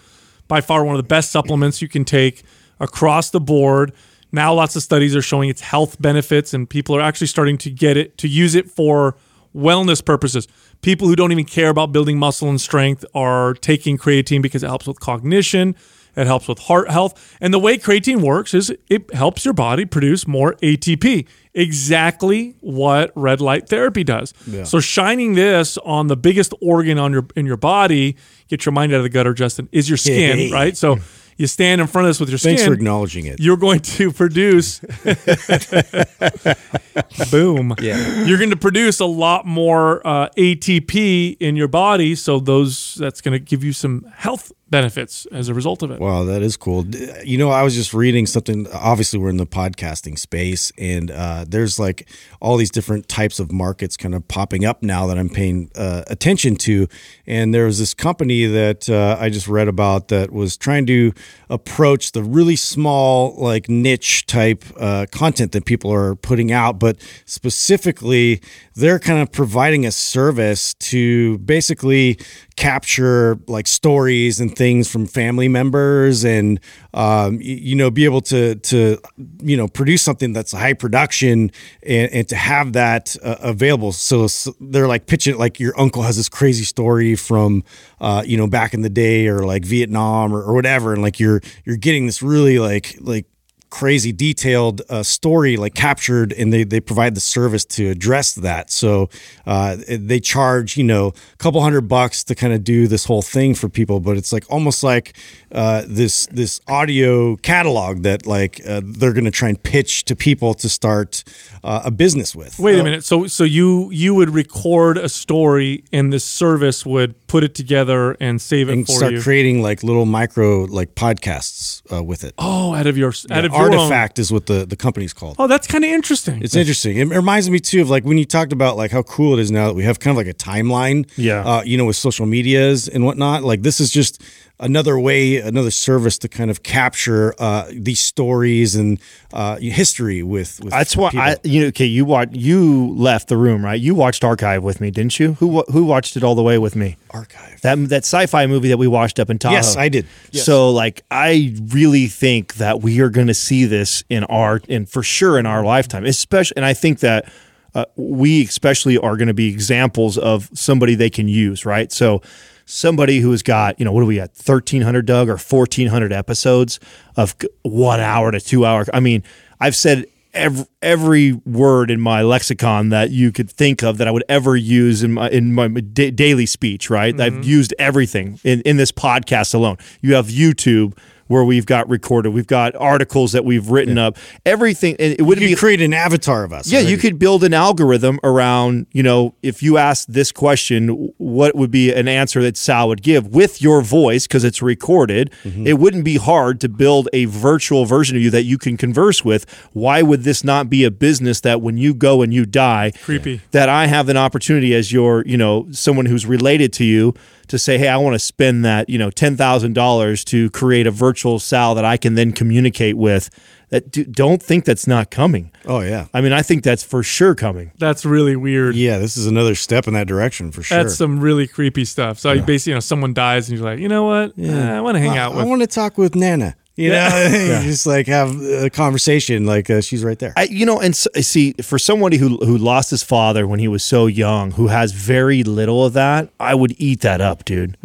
[0.47, 2.43] by far one of the best supplements you can take
[2.79, 3.93] across the board.
[4.35, 7.69] Now, lots of studies are showing its health benefits, and people are actually starting to
[7.69, 9.15] get it to use it for
[9.55, 10.45] wellness purposes.
[10.81, 14.67] People who don't even care about building muscle and strength are taking creatine because it
[14.67, 15.73] helps with cognition,
[16.17, 17.37] It helps with heart health.
[17.41, 21.27] And the way creatine works is it helps your body produce more ATP.
[21.53, 24.33] Exactly what red light therapy does.
[24.65, 28.15] So shining this on the biggest organ on your in your body,
[28.49, 30.75] get your mind out of the gutter, Justin, is your skin, right?
[30.77, 30.97] So
[31.37, 33.39] you stand in front of us with your Thanks skin Thanks for acknowledging it.
[33.39, 34.79] you're going to produce
[37.31, 38.25] boom Yeah.
[38.25, 43.21] you're going to produce a lot more uh, atp in your body so those that's
[43.21, 46.57] going to give you some health benefits as a result of it Wow, that is
[46.57, 46.85] cool.
[47.23, 48.67] You know, I was just reading something.
[48.73, 53.51] Obviously, we're in the podcasting space, and uh, there's like all these different types of
[53.51, 56.87] markets kind of popping up now that I'm paying uh, attention to.
[57.25, 61.13] And there was this company that uh, I just read about that was trying to
[61.49, 66.97] approach the really small, like niche type uh, content that people are putting out, but
[67.25, 68.41] specifically,
[68.75, 72.19] they're kind of providing a service to basically
[72.55, 76.59] capture like stories and things from family members and
[76.93, 78.97] um, you know be able to to
[79.41, 81.51] you know produce something that's high production
[81.83, 83.91] and, and to have that uh, available.
[83.91, 87.63] So, so they're like pitching it like your uncle has this crazy story from
[88.01, 90.93] uh, you know back in the day or like Vietnam or, or whatever.
[90.93, 93.25] And like you're you're getting this really like like
[93.69, 98.71] crazy detailed uh, story like captured and they, they provide the service to address that.
[98.71, 99.09] So
[99.45, 103.21] uh, they charge you know a couple hundred bucks to kind of do this whole
[103.21, 105.17] thing for people but it's like almost like
[105.51, 110.15] uh, this this audio catalog that like uh, they're going to try and pitch to
[110.15, 111.23] people to start
[111.63, 112.59] uh, a business with.
[112.59, 113.03] Wait a minute.
[113.03, 118.17] So so you you would record a story and this service would put it together
[118.19, 119.21] and save it and for start you?
[119.21, 122.33] creating like little micro like podcasts uh, with it.
[122.37, 125.47] Oh out of your out of own- artifact is what the the company's called oh
[125.47, 126.97] that's kind of interesting It's interesting.
[126.97, 129.49] It reminds me too of like when you talked about like how cool it is
[129.51, 131.09] now that we have kind of like a timeline.
[131.17, 131.43] Yeah.
[131.45, 133.43] Uh, you know, with social medias and whatnot.
[133.43, 134.21] Like this is just
[134.59, 138.99] another way, another service to kind of capture uh, these stories and
[139.33, 140.59] uh, history with.
[140.63, 141.21] with That's why people.
[141.21, 143.79] I, you know, okay, you watched, you left the room, right?
[143.79, 145.33] You watched Archive with me, didn't you?
[145.33, 146.97] Who who watched it all the way with me?
[147.11, 147.61] archive.
[147.61, 149.55] That that sci-fi movie that we watched up in Tahoe.
[149.55, 150.05] Yes, I did.
[150.31, 150.45] Yes.
[150.45, 154.87] So like I really think that we are going to see this in our and
[154.87, 156.05] for sure in our lifetime.
[156.05, 157.31] Especially and I think that
[157.73, 161.91] uh, we especially are going to be examples of somebody they can use, right?
[161.91, 162.21] So
[162.65, 164.29] somebody who has got, you know, what do we got?
[164.29, 166.79] 1300 Doug or 1400 episodes
[167.15, 168.85] of 1 hour to 2 hour.
[168.93, 169.23] I mean,
[169.59, 174.11] I've said every, every word in my lexicon that you could think of that I
[174.11, 176.89] would ever use in my in my da- daily speech.
[176.89, 177.43] Right, I've mm-hmm.
[177.43, 179.77] used everything in in this podcast alone.
[180.01, 180.97] You have YouTube
[181.27, 184.95] where we've got recorded, we've got articles that we've written up, everything.
[184.99, 186.71] And it would You be create an avatar of us.
[186.71, 191.55] yeah, you could build an algorithm around, you know, if you asked this question, what
[191.55, 195.31] would be an answer that Sal would give with your voice because it's recorded?
[195.43, 195.65] Mm-hmm.
[195.67, 199.25] It wouldn't be hard to build a virtual version of you that you can converse
[199.25, 199.45] with.
[199.73, 203.41] Why would this not be a business that when you go and you die, Creepy.
[203.51, 207.13] that I have an opportunity as your, you know, someone who's related to you
[207.47, 210.87] to say, hey, I want to spend that, you know, ten thousand dollars to create
[210.87, 213.29] a virtual Sal that I can then communicate with.
[213.69, 215.51] That do, don't think that's not coming.
[215.65, 216.05] Oh yeah.
[216.13, 217.71] I mean, I think that's for sure coming.
[217.79, 220.83] that's really weird Yeah, this is another step in that direction for sure.
[220.83, 222.19] That's some really creepy stuff.
[222.19, 224.33] So you basically, you know, someone dies and you're like, you know what?
[224.37, 226.55] Eh, I want to hang out I want to talk with Nana.
[226.75, 230.33] You know, You just like have a conversation, like uh, she's right there.
[230.35, 233.67] I, you know, and s see, for somebody who who lost his father when he
[233.67, 237.77] was so young, who has very little of that, I would eat that up, dude.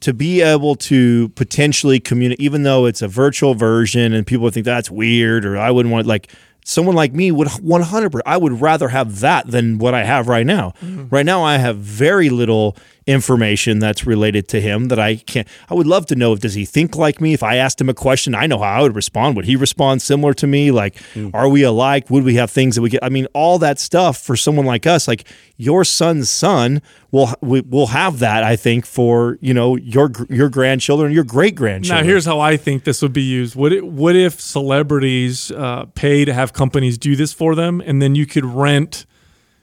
[0.00, 4.64] To be able to potentially communicate, even though it's a virtual version, and people think
[4.64, 6.30] that's weird, or I wouldn't want like.
[6.64, 8.20] Someone like me would 100%.
[8.26, 10.74] I would rather have that than what I have right now.
[11.08, 12.76] Right now, I have very little
[13.08, 15.48] information that's related to him that I can't.
[15.70, 17.32] I would love to know if does he think like me?
[17.32, 19.34] If I asked him a question, I know how I would respond.
[19.36, 20.70] Would he respond similar to me?
[20.70, 21.00] Like,
[21.32, 22.10] are we alike?
[22.10, 23.02] Would we have things that we get?
[23.02, 27.88] I mean, all that stuff for someone like us, like your son's son will will
[27.88, 28.44] have that.
[28.44, 32.04] I think for you know your your grandchildren, your great grandchildren.
[32.04, 33.56] Now, here's how I think this would be used.
[33.56, 33.86] Would it?
[33.86, 38.26] What if celebrities uh, pay to have companies do this for them, and then you
[38.26, 39.06] could rent,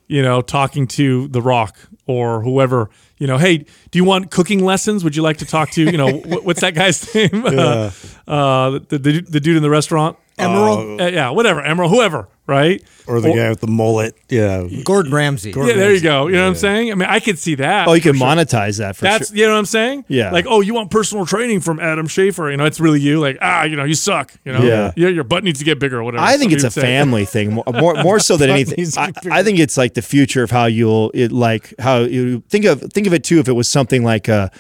[0.08, 1.78] you know, talking to The Rock
[2.08, 2.90] or whoever.
[3.18, 5.04] You know, hey, do you want cooking lessons?
[5.04, 7.46] Would you like to talk to, you know, what's that guy's name?
[7.46, 7.92] Uh,
[8.28, 10.18] uh, the, the the dude in the restaurant.
[10.38, 12.84] Emeril, Uh, yeah, whatever, Emeril, whoever, right?
[13.08, 14.16] or the guy with the mullet.
[14.30, 14.68] Yeah.
[14.84, 15.52] Gordon Ramsay.
[15.56, 16.28] Yeah, there you go.
[16.28, 16.92] You know what I'm saying?
[16.92, 17.88] I mean, I could see that.
[17.88, 18.28] oh, you can sure.
[18.28, 19.38] monetize that for That's sure.
[19.38, 20.06] you know what I'm saying?
[20.08, 20.32] Yeah.
[20.32, 22.50] Like, oh, you want personal training from Adam Schafer?
[22.50, 23.20] You know, it's really you.
[23.20, 24.34] Like, ah, you know, you suck.
[24.44, 24.92] You know, Yeah.
[24.96, 26.24] yeah, your butt needs to get bigger or whatever.
[26.24, 26.82] I think it's a say.
[26.96, 28.86] family thing more, more, more so than anything.
[28.98, 32.66] I, I think it's like the future of how you'll it like how you think
[32.66, 33.40] of think of it too.
[33.40, 34.52] If it was something like a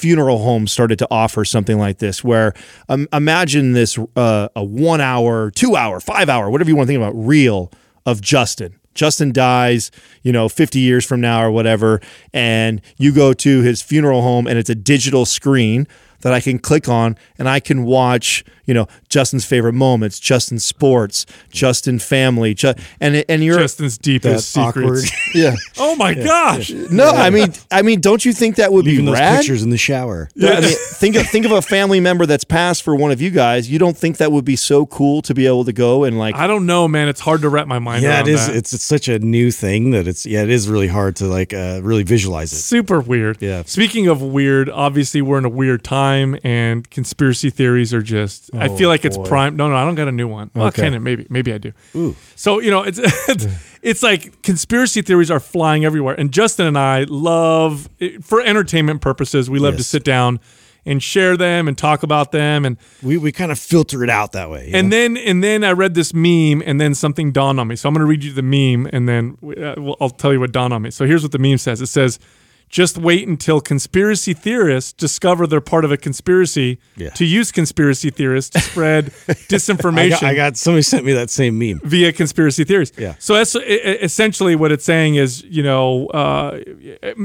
[0.00, 2.54] funeral homes started to offer something like this, where
[2.88, 6.92] um, imagine this uh, a one hour, two hour, five hour, whatever you want to
[6.94, 7.70] think about, reel
[8.06, 8.76] of Justin.
[8.94, 9.90] Justin dies,
[10.22, 12.00] you know, 50 years from now or whatever,
[12.32, 15.86] and you go to his funeral home and it's a digital screen
[16.22, 20.64] that I can click on and I can watch, you know, Justin's favorite moments, Justin's
[20.64, 25.10] sports, Justin family, Ju- and and you're Justin's deepest secrets.
[25.34, 25.56] yeah.
[25.82, 26.70] Oh my gosh.
[26.70, 29.38] No, I mean, I mean, don't you think that would Leaving be those rad?
[29.38, 30.28] pictures in the shower.
[30.36, 33.20] Yeah, I mean, think of think of a family member that's passed for one of
[33.20, 33.68] you guys.
[33.70, 36.36] You don't think that would be so cool to be able to go and like
[36.36, 37.08] I don't know, man.
[37.08, 38.46] It's hard to wrap my mind Yeah, around it is.
[38.46, 38.56] that.
[38.56, 41.52] It's, it's such a new thing that it's yeah, it is really hard to like
[41.52, 42.56] uh, really visualize it.
[42.56, 43.38] super weird.
[43.40, 43.62] Yeah.
[43.66, 48.50] Speaking of weird, obviously we're in a weird time, and conspiracy theories are just.
[48.62, 49.24] I feel like it's boy.
[49.26, 49.56] prime.
[49.56, 50.50] No, no, I don't got a new one.
[50.54, 50.82] Well, Okay.
[50.82, 51.72] kind of maybe, maybe I do.
[52.36, 53.46] So you know, it's it's,
[53.82, 57.88] it's like conspiracy theories are flying everywhere, and Justin and I love
[58.22, 59.48] for entertainment purposes.
[59.50, 60.40] We love to sit down
[60.86, 64.32] and share them and talk about them and We we kind of filter it out
[64.32, 64.70] that way.
[64.72, 64.96] and know?
[64.96, 67.76] then and then I read this meme, and then something dawned on me.
[67.76, 70.40] So I'm going to read you the meme, and then uh, well, I'll tell you
[70.40, 70.90] what dawned on me.
[70.90, 71.80] So here's what the meme says.
[71.82, 72.18] It says,
[72.70, 77.10] "Just wait until conspiracy theorists discover they're part of a conspiracy Yeah.
[77.10, 81.30] to use conspiracy theorists to spread I disinformation." got, I got somebody sent me that
[81.30, 81.80] same meme.
[81.84, 82.92] via conspiracy theories.
[82.96, 83.14] Yeah.
[83.18, 86.60] So that's essentially what it's saying is, you know, uh,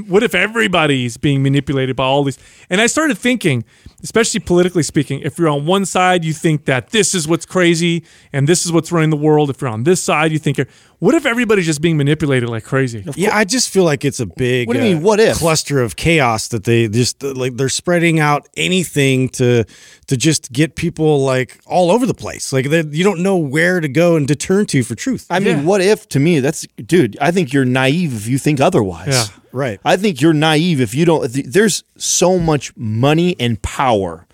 [0.08, 2.38] what if everybody's being manipulated by all these?
[2.70, 3.64] And I started thinking,
[4.04, 8.04] especially politically speaking, if you're on one side, you think that this is what's crazy
[8.34, 9.50] and this is what's running the world.
[9.50, 10.60] If you're on this side, you think,
[11.00, 13.04] what if everybody's just being manipulated like crazy?
[13.16, 14.68] Yeah, I just feel like it's a big.
[14.68, 15.35] What do you mean, uh, what if?
[15.36, 19.66] Cluster of chaos that they just like they're spreading out anything to
[20.08, 22.54] to just get people like all over the place.
[22.54, 25.26] Like they, you don't know where to go and to turn to for truth.
[25.30, 25.64] I mean, Yeah.
[25.64, 29.08] what if to me that's dude, I think you're naive if you think otherwise.
[29.08, 29.26] Yeah.
[29.52, 29.80] right.
[29.84, 34.26] I think you're naive if you don't there's so much money and power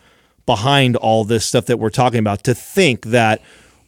[0.46, 3.42] behind all this stuff that we're talking about to think that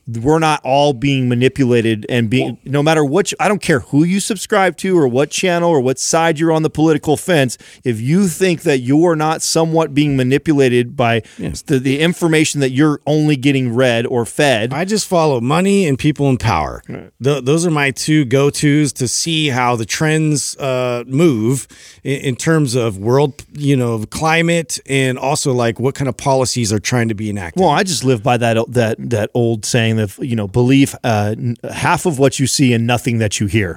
[0.08, 4.20] we're not all being manipulated and being no matter which I don't care who you
[4.20, 8.28] subscribe to or what channel or what side you're on the political fence if you
[8.28, 13.74] think that you're not somewhat being manipulated by the, the information that you're only getting
[13.74, 16.82] read or fed I just follow money and people in power.
[16.88, 21.68] Th- those are my two go tos to see how the trends uh, move
[22.04, 26.74] in, in terms of world, you know, climate, and also like what kind of policies
[26.74, 27.62] are trying to be enacted.
[27.62, 31.36] Well, I just live by that that that old saying that you know believe uh,
[31.38, 33.76] n- half of what you see and nothing that you hear.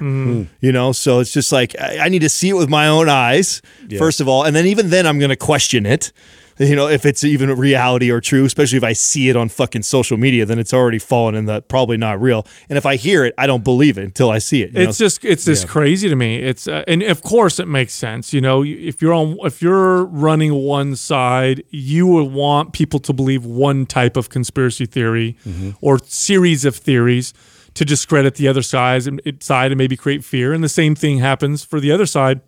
[0.61, 3.09] You know, so it's just like I, I need to see it with my own
[3.09, 3.61] eyes
[3.99, 6.11] first of all, and then even then I'm going to question it.
[6.59, 9.83] You know, if it's even reality or true, especially if I see it on fucking
[9.83, 12.47] social media, then it's already fallen in that probably not real.
[12.69, 14.73] And if I hear it, I don't believe it until I see it.
[14.73, 15.05] you It's know?
[15.05, 16.37] just it's just crazy to me.
[16.37, 18.33] It's uh, and of course it makes sense.
[18.33, 23.13] You know, if you're on if you're running one side, you would want people to
[23.13, 25.37] believe one type of conspiracy theory
[25.81, 27.33] or series of theories
[27.75, 30.51] to discredit the other side and side and maybe create fear.
[30.53, 32.41] And the same thing happens for the other side.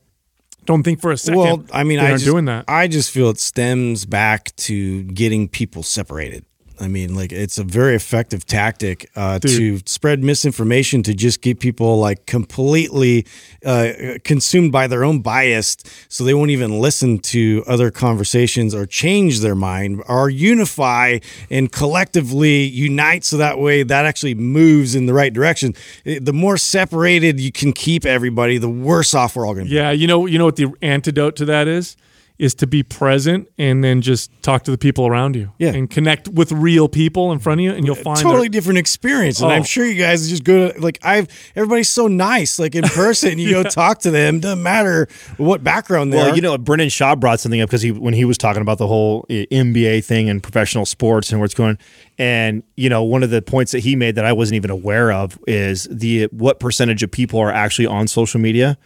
[0.70, 1.40] Don't think for a second.
[1.40, 2.66] Well, I mean, they I aren't just, doing that.
[2.68, 6.46] I just feel it stems back to getting people separated.
[6.80, 11.60] I mean, like it's a very effective tactic uh, to spread misinformation to just get
[11.60, 13.26] people like completely
[13.66, 13.92] uh,
[14.24, 19.42] consumed by their own bias, so they won't even listen to other conversations or change
[19.42, 25.14] their mind or unify and collectively unite, so that way that actually moves in the
[25.14, 25.74] right direction.
[26.06, 29.76] The more separated you can keep everybody, the worse off we're all going to be.
[29.76, 31.98] Yeah, you know, you know what the antidote to that is?
[32.40, 35.52] Is to be present and then just talk to the people around you.
[35.58, 35.74] Yeah.
[35.74, 38.78] And connect with real people in front of you and you'll find totally that- different
[38.80, 39.42] experience.
[39.42, 39.56] And Oh.
[39.56, 43.40] I'm sure you guys just go to like I've everybody's so nice, like in person.
[43.40, 46.28] You go talk to them, doesn't matter what background they're.
[46.28, 48.78] Well, you know, Brendan Schaub brought something up because he when he was talking about
[48.78, 51.78] the whole uh, NBA thing and professional sports and where it's going.
[52.18, 55.12] And you know, one of the points that he made that I wasn't even aware
[55.12, 58.78] of is the what percentage of people are actually on social media.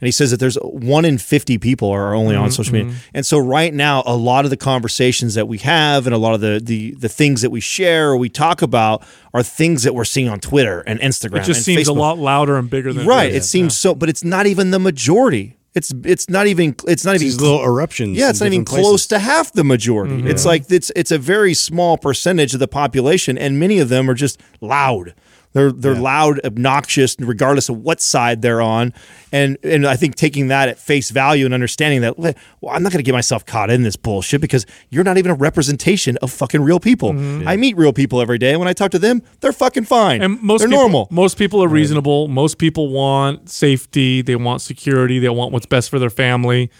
[0.00, 2.90] And he says that there's one in 50 people are only on mm-hmm, social media.
[2.90, 3.08] Mm-hmm.
[3.14, 6.32] And so right now, a lot of the conversations that we have and a lot
[6.34, 9.94] of the, the, the things that we share or we talk about are things that
[9.94, 11.40] we're seeing on Twitter and Instagram.
[11.40, 13.30] It just and seems a lot louder and bigger than Right.
[13.30, 13.50] It, It is.
[13.50, 15.58] seems so, but it's not even the majority.
[15.72, 18.18] It's it's not even it's not even these little eruptions.
[18.18, 19.06] yeah, it's not even different close places.
[19.06, 20.16] to half the majority.
[20.16, 20.26] Mm-hmm.
[20.26, 24.10] It's like it's it's a very small percentage of the population, and many of them
[24.10, 25.14] are just loud.
[25.52, 28.92] They're they're loud, obnoxious, regardless of what side they're on.
[29.32, 32.34] And and I think taking that at face value and understanding that, well,
[32.68, 35.34] I'm not going to get myself caught in this bullshit because you're not even a
[35.34, 37.12] representation of fucking real people.
[37.12, 37.48] Mm-hmm.
[37.48, 38.50] I meet real people every day.
[38.50, 40.22] and When I talk to them, they're fucking fine.
[40.22, 41.08] And most they're people, normal.
[41.10, 42.28] Most people are reasonable.
[42.28, 44.22] Most people want safety.
[44.22, 45.18] They want security.
[45.18, 46.70] They want what's best for their family.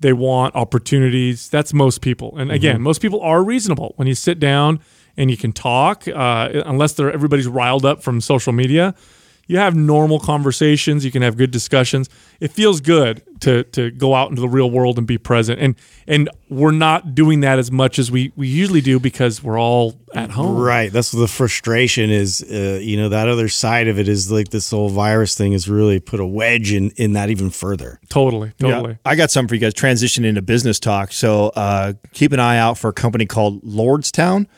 [0.00, 1.48] They want opportunities.
[1.48, 2.36] That's most people.
[2.36, 2.84] And again, mm-hmm.
[2.84, 4.80] most people are reasonable when you sit down
[5.16, 8.94] and you can talk, uh, unless they're everybody's riled up from social media.
[9.48, 11.04] You have normal conversations.
[11.04, 12.08] You can have good discussions.
[12.40, 15.60] It feels good to to go out into the real world and be present.
[15.60, 15.76] And
[16.08, 19.94] and we're not doing that as much as we we usually do because we're all
[20.14, 20.56] at home.
[20.58, 20.92] Right.
[20.92, 24.70] That's the frustration is, uh, you know, that other side of it is like this
[24.72, 28.00] whole virus thing has really put a wedge in, in that even further.
[28.08, 28.52] Totally.
[28.58, 28.70] Yeah.
[28.70, 28.98] Totally.
[29.04, 29.74] I got something for you guys.
[29.74, 31.12] Transition into business talk.
[31.12, 34.48] So uh, keep an eye out for a company called Lordstown.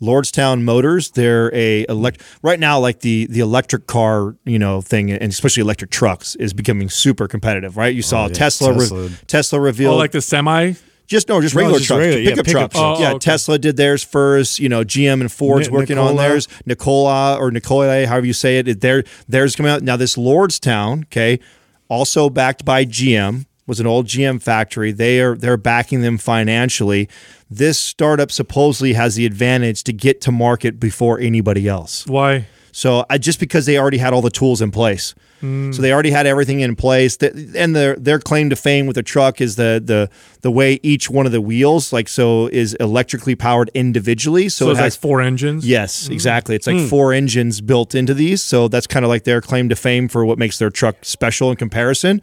[0.00, 1.10] Lordstown Motors.
[1.10, 5.60] They're a elect right now, like the the electric car, you know, thing, and especially
[5.62, 7.76] electric trucks is becoming super competitive.
[7.76, 7.94] Right?
[7.94, 8.32] You saw Oh, yeah.
[8.34, 8.72] Tesla.
[8.72, 9.10] Re- Tesla.
[9.26, 10.72] Tesla revealed Oh, like the semi.
[11.06, 12.74] just no, just No, regular just trucks, regular, yeah, pickup, pickup trucks.
[12.76, 12.98] trucks.
[12.98, 13.18] Oh, yeah, okay.
[13.18, 14.58] Tesla did theirs first.
[14.58, 16.48] You know, GM and Ford's Ni- working on theirs.
[16.66, 19.96] Nikola or Nicola, however you say it, it their theirs coming out now.
[19.96, 21.40] This Lordstown, okay,
[21.88, 24.92] also backed by GM, was an old GM factory.
[24.92, 27.08] They are they're backing them financially.
[27.50, 32.06] This startup supposedly has the advantage to get to market before anybody else.
[32.06, 32.46] Why?
[32.72, 35.14] So I just because they already had all the tools in place.
[35.42, 37.16] So they already had everything in place.
[37.16, 40.10] Th- And their their claim to fame with the truck is the the
[40.42, 44.50] the way each one of the wheels, like so, is electrically powered individually.
[44.50, 45.66] So, So it has like four engines.
[45.66, 46.56] yes, exactly.
[46.56, 46.86] It's like Hmm.
[46.88, 48.42] four engines built into these.
[48.42, 51.50] So that's kind of like their claim to fame for what makes their truck special
[51.50, 52.20] in comparison.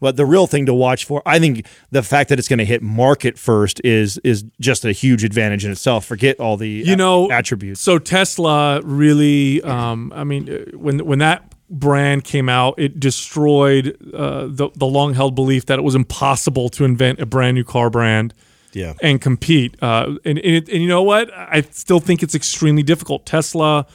[0.00, 2.64] But the real thing to watch for, I think, the fact that it's going to
[2.64, 6.04] hit market first is is just a huge advantage in itself.
[6.04, 7.80] Forget all the you know attributes.
[7.80, 13.96] So Tesla really, um, I mean, uh, when when that brand came out, it destroyed
[14.14, 17.64] uh, the the long held belief that it was impossible to invent a brand new
[17.64, 18.34] car brand
[18.72, 18.94] Yeah.
[19.02, 19.74] and compete.
[19.82, 21.28] Uh, and and, it, and you know what?
[21.34, 23.26] I still think it's extremely difficult.
[23.26, 23.86] Tesla.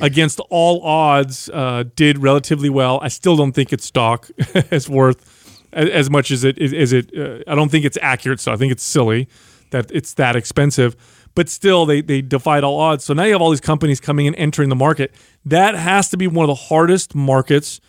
[0.00, 2.98] Against all odds, uh, did relatively well.
[3.02, 4.28] I still don't think its stock
[4.72, 5.31] is worth
[5.72, 6.92] a- as much as it is.
[6.92, 8.40] It, uh, I don't think it's accurate.
[8.40, 9.28] So I think it's silly
[9.70, 10.96] that it's that expensive.
[11.34, 13.04] But still, they they defied all odds.
[13.04, 15.14] So now you have all these companies coming and entering the market.
[15.44, 17.80] That has to be one of the hardest markets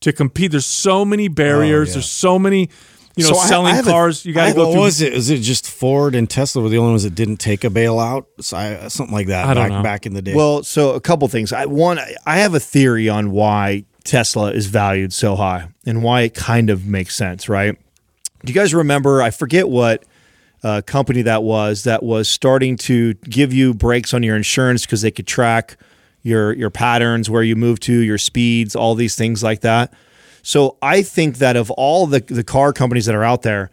[0.00, 0.52] to compete.
[0.52, 1.88] There's so many barriers.
[1.88, 1.94] yeah.
[1.94, 2.70] There's so many,
[3.16, 4.24] you know, So I- I selling a- cars.
[4.24, 4.80] you got to I- go What through.
[4.82, 5.12] was it?
[5.14, 8.24] Is it just Ford and Tesla were the only ones that didn't take a bailout?
[8.40, 9.82] So I, something like that I don't back, know.
[9.82, 10.34] back in the day.
[10.34, 11.52] Well, so a couple things.
[11.52, 16.22] I one, I have a theory on why Tesla is valued so high and why
[16.22, 17.78] it kind of makes sense, right?
[18.44, 19.22] Do you guys remember?
[19.22, 20.04] I forget what
[20.62, 25.02] uh, company that was that was starting to give you breaks on your insurance because
[25.02, 25.76] they could track
[26.22, 29.92] your your patterns, where you move to, your speeds, all these things like that.
[30.42, 33.70] So I think that of all the the car companies that are out there,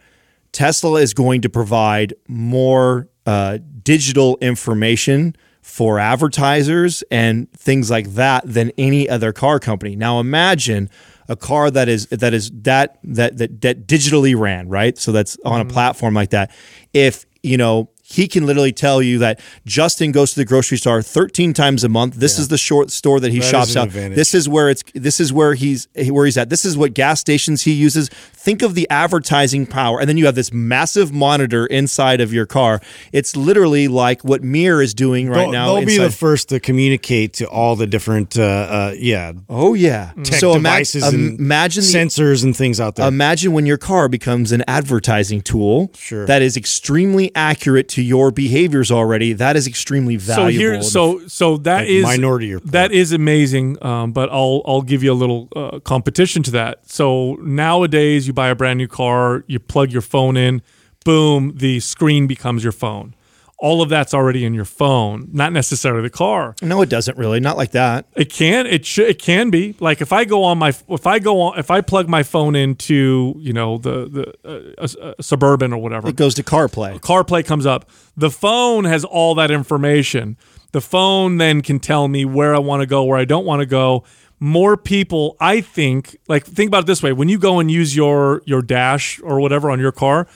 [0.52, 5.36] Tesla is going to provide more uh, digital information
[5.70, 9.94] for advertisers and things like that than any other car company.
[9.94, 10.90] Now imagine
[11.28, 14.98] a car that is that is that that that, that digitally ran, right?
[14.98, 15.72] So that's on a mm-hmm.
[15.72, 16.50] platform like that.
[16.92, 21.00] If, you know, he can literally tell you that Justin goes to the grocery store
[21.00, 22.16] 13 times a month.
[22.16, 24.16] This is the short store that he That shops advantage.
[24.16, 26.50] This is where it's this is where he's where he's at.
[26.50, 28.08] This is what gas stations he uses.
[28.08, 32.46] Think of the advertising power, and then you have this massive monitor inside of your
[32.46, 32.80] car.
[33.12, 35.74] It's literally like what Mir is doing right they'll, now.
[35.74, 40.12] they'll be the first to communicate to all the different, uh, uh, yeah, oh yeah.
[40.24, 43.06] tech So ima- and imagine the sensors and things out there.
[43.06, 46.24] Imagine when your car becomes an advertising tool Sure.
[46.26, 49.32] that is extremely accurate to your behaviors already.
[49.32, 50.50] That is extremely valuable.
[50.50, 50.74] so valuable.
[50.74, 52.72] here so so that Like is Minority Report.
[52.72, 56.88] that is amazing um, but i'll i'll give you a little uh, competition to that
[56.88, 60.62] so nowadays you buy a brand new car you plug your phone in
[61.04, 63.14] boom the screen becomes your phone
[63.62, 67.40] all of that's already in your phone not necessarily the car no, it doesn't really.
[67.40, 68.06] Not like that.
[68.16, 71.18] it can it should it can be like if i go on my if i
[71.18, 75.80] go on if i plug my phone into you know the the uh, suburban or
[75.82, 77.00] whatever It goes to CarPlay.
[77.00, 77.90] CarPlay comes up.
[78.16, 80.36] The phone has all that information.
[80.72, 83.60] The phone then can tell me where I want to go, where I don't want
[83.60, 84.04] to go.
[84.38, 87.94] More people, I think, like think about it this way: when you go and use
[87.94, 90.26] your your dash or whatever on your car,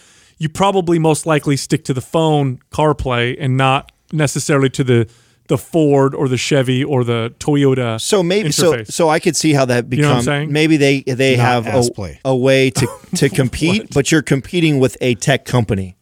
[0.44, 5.09] you probably most likely stick to the phone CarPlay and not necessarily to the
[5.48, 7.98] the Ford or the Chevy or the Toyota.
[7.98, 8.92] So maybe so interface.
[8.92, 10.52] so I could see how that know what I'm becomes.
[10.52, 12.20] maybe they they Not have ass a, play.
[12.26, 15.96] a way to to compete, but you're competing with a tech company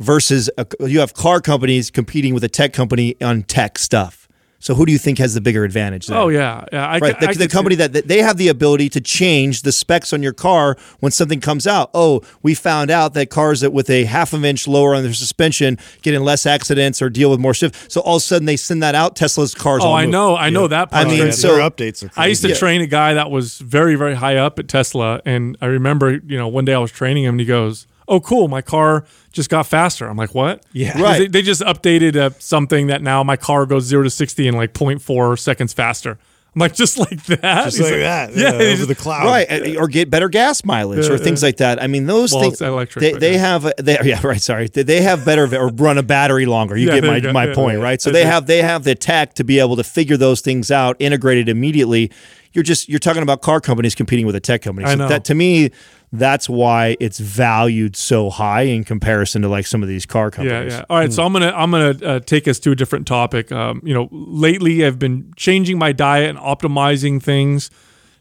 [0.00, 4.23] versus a, you have car companies competing with a tech company on tech stuff.
[4.64, 6.06] So who do you think has the bigger advantage?
[6.06, 6.16] There?
[6.16, 6.86] oh yeah, yeah.
[6.88, 9.60] I, Right, I the, could the company that, that they have the ability to change
[9.60, 11.90] the specs on your car when something comes out.
[11.92, 15.02] Oh, we found out that cars that with a half of an inch lower on
[15.02, 17.92] their suspension get in less accidents or deal with more shift.
[17.92, 19.16] So all of a sudden they send that out.
[19.16, 19.82] Tesla's cars.
[19.84, 20.12] Oh, all I move.
[20.12, 20.90] know, I know that.
[20.90, 20.98] Part.
[20.98, 22.10] I Part mean, of Their- so- their updates are.
[22.18, 22.58] I used to crazy.
[22.60, 26.38] train a guy that was very, very high up at Tesla, and I remember, you
[26.38, 29.50] know, one day I was training him, and he goes, oh, cool, my car just
[29.50, 30.06] got faster.
[30.06, 30.64] I'm like, what?
[30.72, 31.00] Yeah.
[31.00, 31.18] Right.
[31.20, 34.54] They, they just updated uh, something that now my car goes zero to 60 in
[34.54, 36.18] like 0.4 seconds faster.
[36.56, 37.64] I'm like, just like that?
[37.64, 38.32] Just He's like that.
[38.36, 38.42] Yeah.
[38.44, 39.26] Yeah, they over just- the cloud.
[39.26, 42.42] right and- or get better gas mileage or things like that i mean those Well,
[42.42, 43.38] things it's electric, they, they yeah.
[43.38, 46.76] have a- they, yeah right sorry they, they have better or run a battery longer
[46.76, 47.84] you Yeah, get my, you my Yeah, point yeah.
[47.84, 48.28] right so I they do.
[48.28, 52.12] have they have the tech to be able to figure those things out integrated immediately
[52.54, 55.08] you're just you're talking about car companies competing with a tech company I so know.
[55.08, 55.70] that to me
[56.12, 60.72] that's why it's valued so high in comparison to like some of these car companies
[60.72, 60.78] yeah.
[60.78, 60.84] yeah.
[60.88, 63.50] All right, so I'm gonna I'm gonna uh, take us to a different topic.
[63.50, 67.68] Um, you know, lately I've been changing my diet and optimizing things,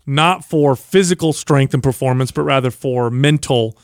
[0.07, 3.77] not for physical strength and performance, but rather for mental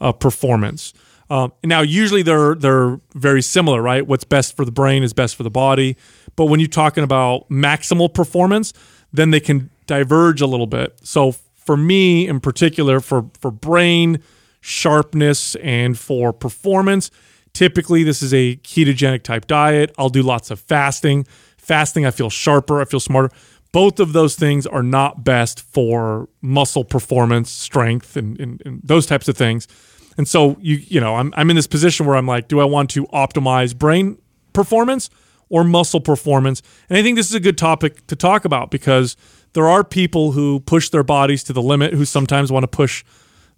[0.00, 0.94] uh, performance.
[1.28, 4.06] Um, now, usually they're they're very similar, right?
[4.06, 5.96] What's best for the brain is best for the body.
[6.36, 8.72] But when you're talking about maximal performance,
[9.16, 10.98] then they can diverge a little bit.
[11.02, 14.22] So for me, in particular, for for brain
[14.60, 17.10] sharpness and for performance,
[17.52, 19.94] typically this is a ketogenic type diet.
[19.98, 21.26] I'll do lots of fasting.
[21.56, 23.34] Fasting, I feel sharper, I feel smarter.
[23.72, 29.06] Both of those things are not best for muscle performance, strength, and, and, and those
[29.06, 29.66] types of things.
[30.16, 32.64] And so you you know I'm I'm in this position where I'm like, do I
[32.64, 34.18] want to optimize brain
[34.52, 35.10] performance
[35.48, 36.62] or muscle performance?
[36.88, 39.16] And I think this is a good topic to talk about because
[39.52, 43.04] there are people who push their bodies to the limit who sometimes want to push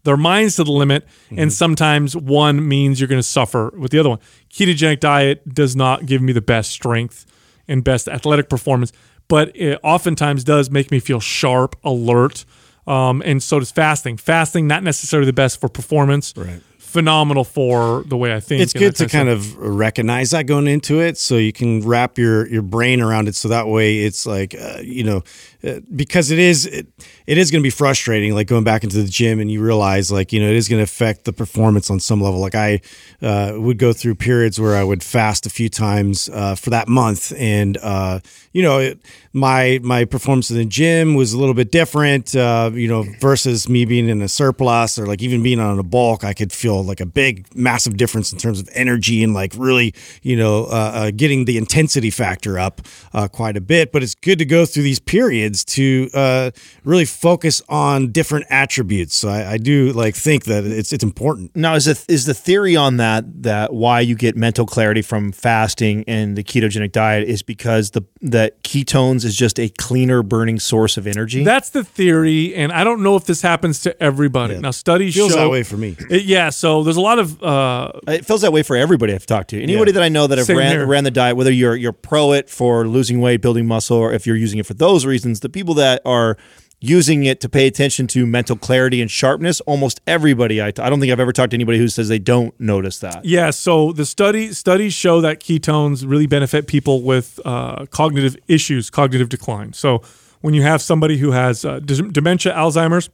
[0.05, 3.99] their minds to the limit and sometimes one means you're going to suffer with the
[3.99, 4.21] other one.
[4.49, 7.27] Ketogenic diet does not give me the best strength
[7.67, 8.93] and best athletic performance,
[9.27, 12.45] but it oftentimes does make me feel sharp, alert,
[12.87, 14.17] um, and so does fasting.
[14.17, 16.63] Fasting not necessarily the best for performance, Right.
[16.89, 18.63] Phenomenal for the way I think.
[18.63, 22.49] it's good to kind of recognize that going into it so you can wrap your
[22.49, 25.23] your brain around it so that way it's like uh, you know
[25.63, 26.87] uh, because it is it,
[27.27, 30.11] it is going to be frustrating like going back into the gym and you realize
[30.11, 32.81] like you know it is going to affect the performance on some level like i
[33.21, 36.89] uh, would go through periods where i would fast a few times uh, for that
[36.89, 38.19] month and uh,
[38.53, 38.99] you know it,
[39.33, 43.69] my my performance in the gym was a little bit different uh, you know versus
[43.69, 46.83] me being in a surplus or like even being on a bulk i could feel
[46.85, 50.93] like a big massive difference in terms of energy and like really you know uh,
[50.95, 52.81] uh, getting the intensity factor up
[53.13, 53.93] uh, quite a bit.
[53.93, 56.51] But it's good to go through these periods to uh,
[56.85, 59.15] really focus on different attributes.
[59.15, 61.55] So I, I do like think that it's it's important.
[61.57, 65.33] Now, is the is the theory on that that why you get mental clarity from
[65.33, 68.03] fasting and the ketogenic diet is because the
[68.39, 71.43] that ketones is just a cleaner burning source of energy?
[71.45, 74.57] That's the theory, and I don't know if this happens to everybody.
[74.59, 77.43] Now, studies feels show that way for me It- yeah, so there's a lot of
[77.43, 79.63] uh, it feels that way for everybody I've talked to.
[79.63, 79.95] Anybody Yeah.
[79.95, 80.87] that I know that have ran, here.
[80.87, 84.27] ran the diet, whether you're you're pro it for losing weight, building muscle, or if
[84.27, 86.37] you're using it for those reasons, the people that are
[86.81, 90.89] using it to pay attention to mental clarity and sharpness, almost everybody I t- I
[90.89, 93.25] don't think I've ever talked to anybody who says they don't notice that.
[93.25, 98.91] Yeah, so the study studies show that ketones really benefit people with uh, cognitive issues,
[98.91, 99.73] cognitive decline.
[99.73, 100.03] So
[100.41, 103.11] when you have somebody who has uh, dementia, Alzheimer's,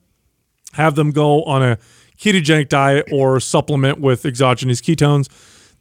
[0.75, 1.79] have them go on a
[2.19, 5.29] ketogenic diet or supplement with exogenous ketones,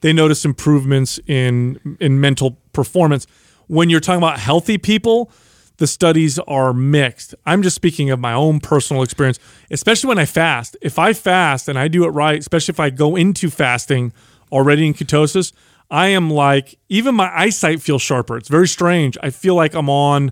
[0.02, 3.28] they notice improvements in in mental performance.
[3.68, 5.32] When you're talking about healthy people,
[5.78, 7.34] the studies are mixed.
[7.46, 9.40] I'm just speaking of my own personal experience,
[9.72, 10.78] especially when I fast.
[10.82, 14.14] If I fast and I do it right, especially if I go into fasting
[14.52, 15.52] already in ketosis,
[15.90, 18.38] I am like even my eyesight feels sharper.
[18.38, 19.18] It's very strange.
[19.22, 20.32] I feel like I'm on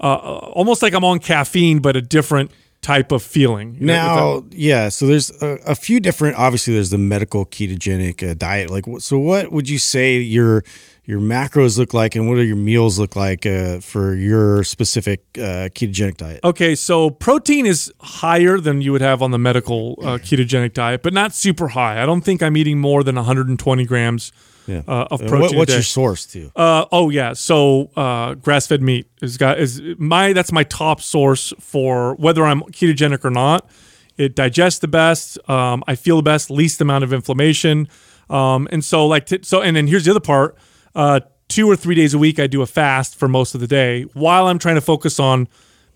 [0.00, 2.50] uh, almost like I'm on caffeine, but a different
[2.82, 3.74] type of feeling.
[3.80, 3.98] You know, if
[4.42, 4.88] that- Now, yeah.
[4.90, 6.36] So there's a, a few different.
[6.36, 8.70] Obviously, there's the medical ketogenic uh, diet.
[8.70, 10.62] Like, so what would you say your
[11.06, 15.20] your macros look like, and what do your meals look like uh, for your specific
[15.38, 16.40] uh, ketogenic diet?
[16.42, 21.02] Okay, so protein is higher than you would have on the medical uh, ketogenic diet,
[21.02, 22.02] but not super high.
[22.02, 24.32] I don't think I'm eating more than 120 grams
[24.66, 24.82] Yeah.
[24.88, 25.40] uh, of protein.
[25.40, 26.50] what, what's your source too?
[26.56, 31.52] Uh, oh yeah, so uh, grass-fed meat is got is my that's my top source
[31.60, 33.70] for whether I'm ketogenic or not.
[34.16, 35.38] It digests the best.
[35.48, 37.86] Um, I feel the best, least amount of inflammation,
[38.28, 39.60] um, and so like t- so.
[39.62, 40.56] And then here's the other part:
[40.96, 43.66] uh, two or three days a week, I do a fast for most of the
[43.66, 45.46] day while I'm trying to focus on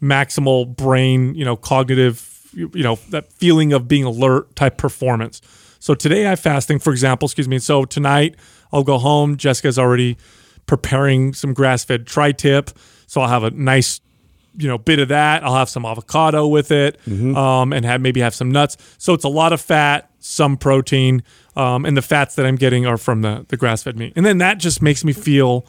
[0.01, 5.41] maximal brain, you know, cognitive, you, know, that feeling of being alert type performance.
[5.79, 7.59] So today I'm fasting, for example, excuse me.
[7.59, 8.37] So tonight
[8.73, 9.37] I'll go home.
[9.37, 10.19] Jessica's already
[10.67, 12.71] preparing some grass-fed tri-tip,
[13.07, 14.01] so I'll have a nice,
[14.57, 15.43] you know, bit of that.
[15.45, 18.77] I'll have some avocado with it, um, and have maybe have some nuts.
[18.99, 21.23] So it's a lot of fat, some protein,
[21.57, 24.13] um, and the fats that I'm getting are from the the grass-fed meat.
[24.17, 25.65] And then that just makes me feel.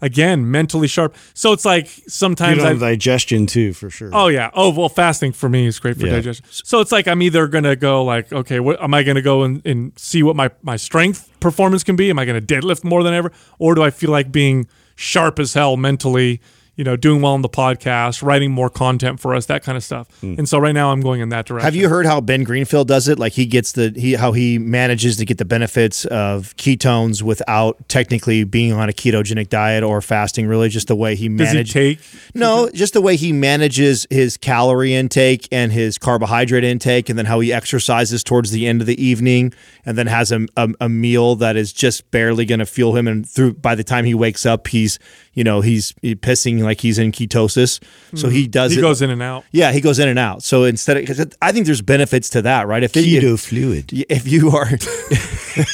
[0.00, 1.14] again mentally sharp.
[1.32, 4.10] So it's like sometimes I digestion too, for sure.
[4.12, 4.50] Oh yeah.
[4.52, 6.16] Oh well, fasting for me is great for Yeah.
[6.16, 6.44] digestion.
[6.50, 9.64] So it's like I'm either gonna go like, okay, what am I gonna go and,
[9.64, 12.10] and see what my my strength performance can be?
[12.10, 15.54] Am I gonna deadlift more than ever, or do I feel like being sharp as
[15.54, 16.40] hell mentally?
[16.76, 19.84] You know, doing well on the podcast, writing more content for us, that kind of
[19.84, 20.08] stuff.
[20.20, 20.34] Hmm.
[20.38, 21.64] And so right now I'm going in that direction.
[21.64, 23.18] Have you heard how Ben Greenfield does it?
[23.18, 27.88] Like he gets the he how he manages to get the benefits of ketones without
[27.88, 30.46] technically being on a ketogenic diet or fasting.
[30.46, 31.72] Really, just the way he manages.
[31.72, 32.00] take?
[32.34, 37.26] No, just the way he manages his calorie intake and his carbohydrate intake, and then
[37.26, 39.52] how he exercises towards the end of the evening,
[39.86, 43.06] and then has a, a, a meal that is just barely going to fuel him.
[43.06, 44.98] And through by the time he wakes up, he's
[45.34, 47.82] you know he's pissing like he's in ketosis.
[48.14, 48.82] So he does He it.
[48.82, 49.44] goes in and out.
[49.52, 50.42] yeah, he goes in and out.
[50.42, 52.82] So instead, of, 'cause I think there's benefits to that, right?
[52.82, 53.90] If Keto if, fluid.
[53.92, 54.68] if you are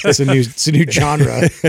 [0.04, 1.48] It's a new, it's a new genre.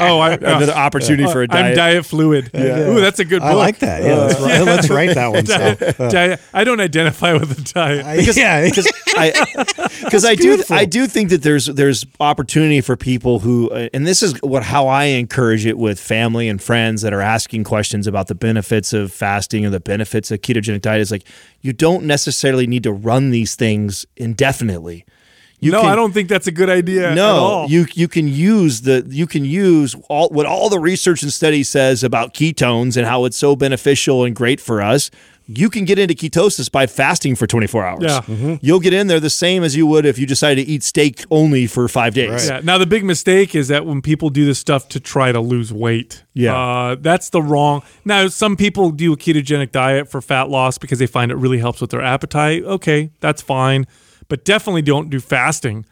[0.00, 2.50] Oh, I, another opportunity for a diet, I'm diet fluid.
[2.54, 3.50] Ooh, that's a good book.
[3.50, 4.02] I like that.
[4.02, 5.46] Yeah, let's, write, let's write that one.
[5.46, 5.56] So.
[5.74, 8.36] Diet, diet- I don't identify with the diet.
[8.36, 10.76] yeah, because I do beautiful.
[10.76, 14.62] I do think that there's there's opportunity for people who uh, and this is what
[14.62, 18.92] how I encourage it with family and friends that are asking questions about the benefits
[18.92, 21.26] of fasting or the benefits of ketogenic diet is like
[21.62, 25.06] you don't necessarily need to run these things indefinitely.
[25.60, 27.10] You no, can- I don't think that's a good idea.
[27.10, 31.22] at No, you you can use the you can use all what all the research
[31.22, 35.08] and study says about ketones and how it's so beneficial and great for us.
[35.58, 38.02] You can get into ketosis by fasting for 24 hours.
[38.02, 38.56] Yeah.
[38.60, 41.24] You'll get in there the same as you would if you decided to eat steak
[41.30, 42.48] only for 5 days.
[42.48, 42.60] Yeah.
[42.62, 45.72] Now the big mistake is that when people do this stuff to try to lose
[45.72, 46.56] weight, Yeah.
[46.56, 47.82] uh, that's the wrong.
[48.04, 51.58] Now some people do a ketogenic diet for fat loss because they find it really
[51.58, 52.64] helps with their appetite.
[52.64, 53.86] Okay, that's fine,
[54.28, 55.84] but definitely don't do fasting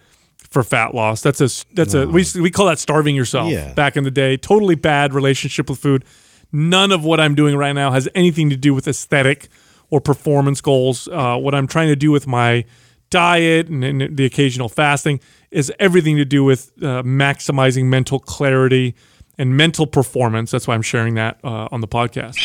[0.51, 1.21] for fat loss.
[1.23, 3.51] That's a that's a we we call that starving yourself.
[3.53, 3.73] Yeah.
[3.75, 6.05] Back in the day, totally bad relationship with food.
[6.53, 9.49] None of what I'm doing right now has anything to do with aesthetic
[9.91, 11.09] or performance goals.
[11.09, 12.65] Uh, what I'm trying to do with my
[13.11, 15.21] diet and, and the occasional fasting
[15.51, 18.95] is everything to do with uh, maximizing mental clarity
[19.37, 20.51] and mental performance.
[20.51, 22.37] That's why I'm sharing that uh, on the podcast.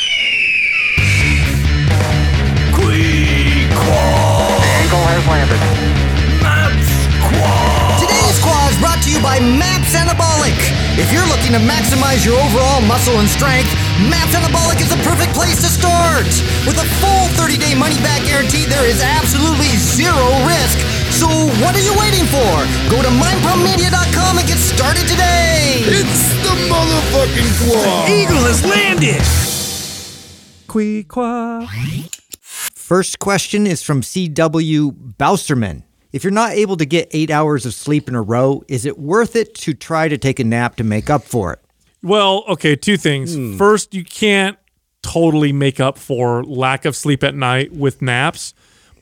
[5.65, 5.94] Today's
[9.05, 10.57] to you by MAPS Anabolic.
[10.97, 13.69] If you're looking to maximize your overall muscle and strength,
[14.09, 16.25] MAPS Anabolic is the perfect place to start.
[16.65, 20.81] With a full 30-day money-back guarantee, there is absolutely zero risk.
[21.13, 21.29] So
[21.61, 22.49] what are you waiting for?
[22.89, 25.85] Go to mindpumpmedia.com and get started today.
[25.85, 28.09] It's the motherfucking quad.
[28.09, 29.21] Eagle has landed.
[30.65, 31.69] Quiqua.
[32.41, 34.91] First question is from C.W.
[34.91, 35.83] Bousterman.
[36.15, 38.97] If you're not able to get eight hours of sleep in a row, is it
[38.97, 41.59] worth it to try to take a nap to make up for it?
[42.01, 43.35] Well, okay, two things.
[43.35, 43.57] Hmm.
[43.57, 44.57] First, you can't
[45.01, 48.53] totally make up for lack of sleep at night with naps,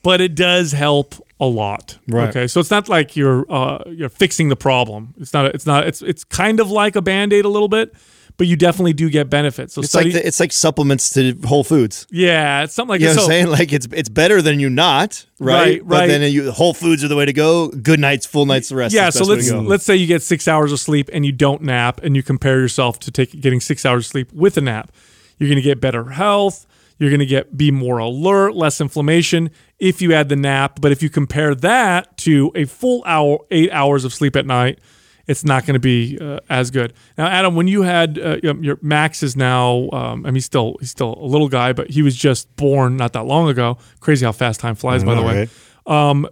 [0.01, 1.99] but it does help a lot.
[2.07, 2.29] Right.
[2.29, 5.13] Okay, so it's not like you're uh, you're fixing the problem.
[5.19, 5.53] It's not.
[5.53, 5.85] It's not.
[5.85, 7.93] It's it's kind of like a band aid a little bit,
[8.37, 9.73] but you definitely do get benefits.
[9.73, 12.07] So It's study, like the, it's like supplements to Whole Foods.
[12.11, 13.19] yeah, it's something like You know that.
[13.19, 13.47] what I'm So- saying?
[13.47, 15.53] Like it's it's better than you not, right?
[15.55, 16.07] Right, But right.
[16.07, 17.67] then you, Whole Foods are the way to go.
[17.69, 18.93] Good nights, full nights, the rest.
[18.95, 22.01] Yeah, so let's let's say you get six hours of sleep and you don't nap,
[22.03, 24.91] and you compare yourself to take, getting six hours of sleep with a nap.
[25.37, 26.65] You're going to get better health.
[26.99, 30.79] You're going to get be more alert, less inflammation if you add the nap.
[30.79, 34.79] But if you compare that to a full hour, eight hours of sleep at night,
[35.27, 36.93] it's not going to be uh, as good.
[37.17, 40.45] Now, Adam, when you had uh, your- your Max is now, um, I mean, he's
[40.45, 43.77] still he's still a little guy, but he was just born not that long ago.
[44.01, 45.49] Crazy how fast time flies, by the way right?
[45.85, 46.27] um,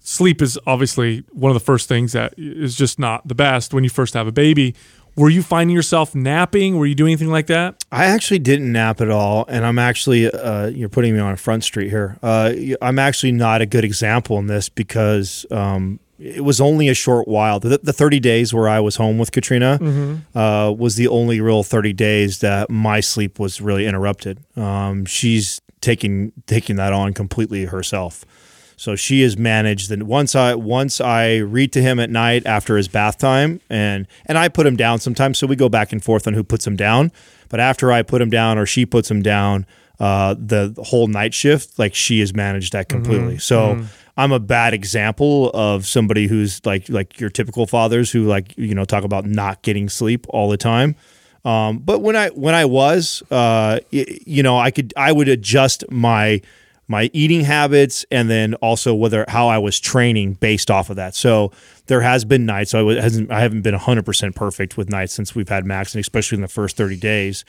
[0.00, 3.84] sleep is obviously one of the first things that is just not the best when
[3.84, 4.74] you first have a baby.
[5.16, 6.76] Were you finding yourself napping?
[6.76, 7.82] Were you doing anything like that?
[7.90, 11.38] I actually didn't nap at all, and I'm actually uh, you're putting me on a
[11.38, 12.18] front street here.
[12.22, 16.94] Uh, I'm actually not a good example in this because um, it was only a
[16.94, 17.60] short while.
[17.60, 19.78] The, the 30 days where I was home with Katrina
[20.34, 24.38] uh, was the only real 30 days that my sleep was really interrupted.
[24.56, 28.24] Um, she's taking taking that on completely herself.
[28.78, 32.76] So she has managed that once I once I read to him at night after
[32.76, 36.04] his bath time and and I put him down sometimes so we go back and
[36.04, 37.10] forth on who puts him down
[37.48, 39.64] but after I put him down or she puts him down
[39.98, 43.76] uh, the whole night shift like she has managed that completely so
[44.16, 48.74] I'm a bad example of somebody who's like like your typical fathers who like you
[48.74, 50.96] know talk about not getting sleep all the time
[51.46, 55.84] um, but when I when I was uh, you know I could I would adjust
[55.88, 56.42] my
[56.88, 61.14] my eating habits, and then also whether how I was training based off of that.
[61.14, 61.52] So
[61.86, 62.72] there has been nights.
[62.72, 65.64] So I was, hasn't I haven't been 100 percent perfect with nights since we've had
[65.64, 67.44] Max, and especially in the first 30 days.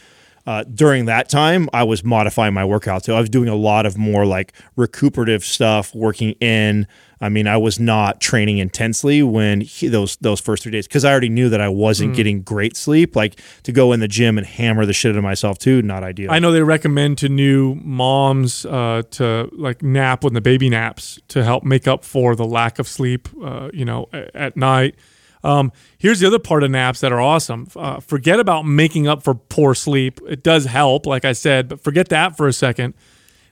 [0.48, 3.04] Uh, during that time, I was modifying my workout.
[3.04, 6.88] So I was doing a lot of more like recuperative stuff, working in.
[7.20, 11.04] I mean, I was not training intensely when he, those those first three days because
[11.04, 13.14] I already knew that I wasn't getting great sleep.
[13.14, 16.04] Like to go in the gym and hammer the shit out of myself too, not
[16.04, 16.32] ideal.
[16.32, 21.20] I know they recommend to new moms uh, to like nap when the baby naps
[21.30, 24.95] to help make up for the lack of sleep, uh, you know, at night.
[25.44, 27.68] Um, here's the other part of naps that are awesome.
[27.76, 30.20] Uh, forget about making up for poor sleep.
[30.28, 32.94] It does help, like I said, but forget that for a second.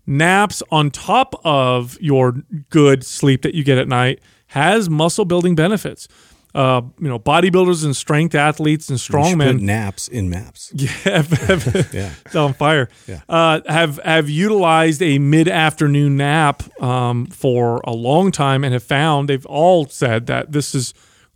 [0.08, 2.34] Naps on top of your
[2.70, 6.08] good sleep that you get at night has muscle building benefits.
[6.54, 10.72] Uh, you know, bodybuilders and strength athletes and We should put strongmen naps in maps.
[11.04, 12.12] have- Yeah.
[12.26, 12.88] it's on fire.
[13.08, 13.22] Yeah.
[13.28, 18.84] Uh, have have utilized a mid afternoon nap um, for a long time and have
[18.84, 20.94] found they've all said that this is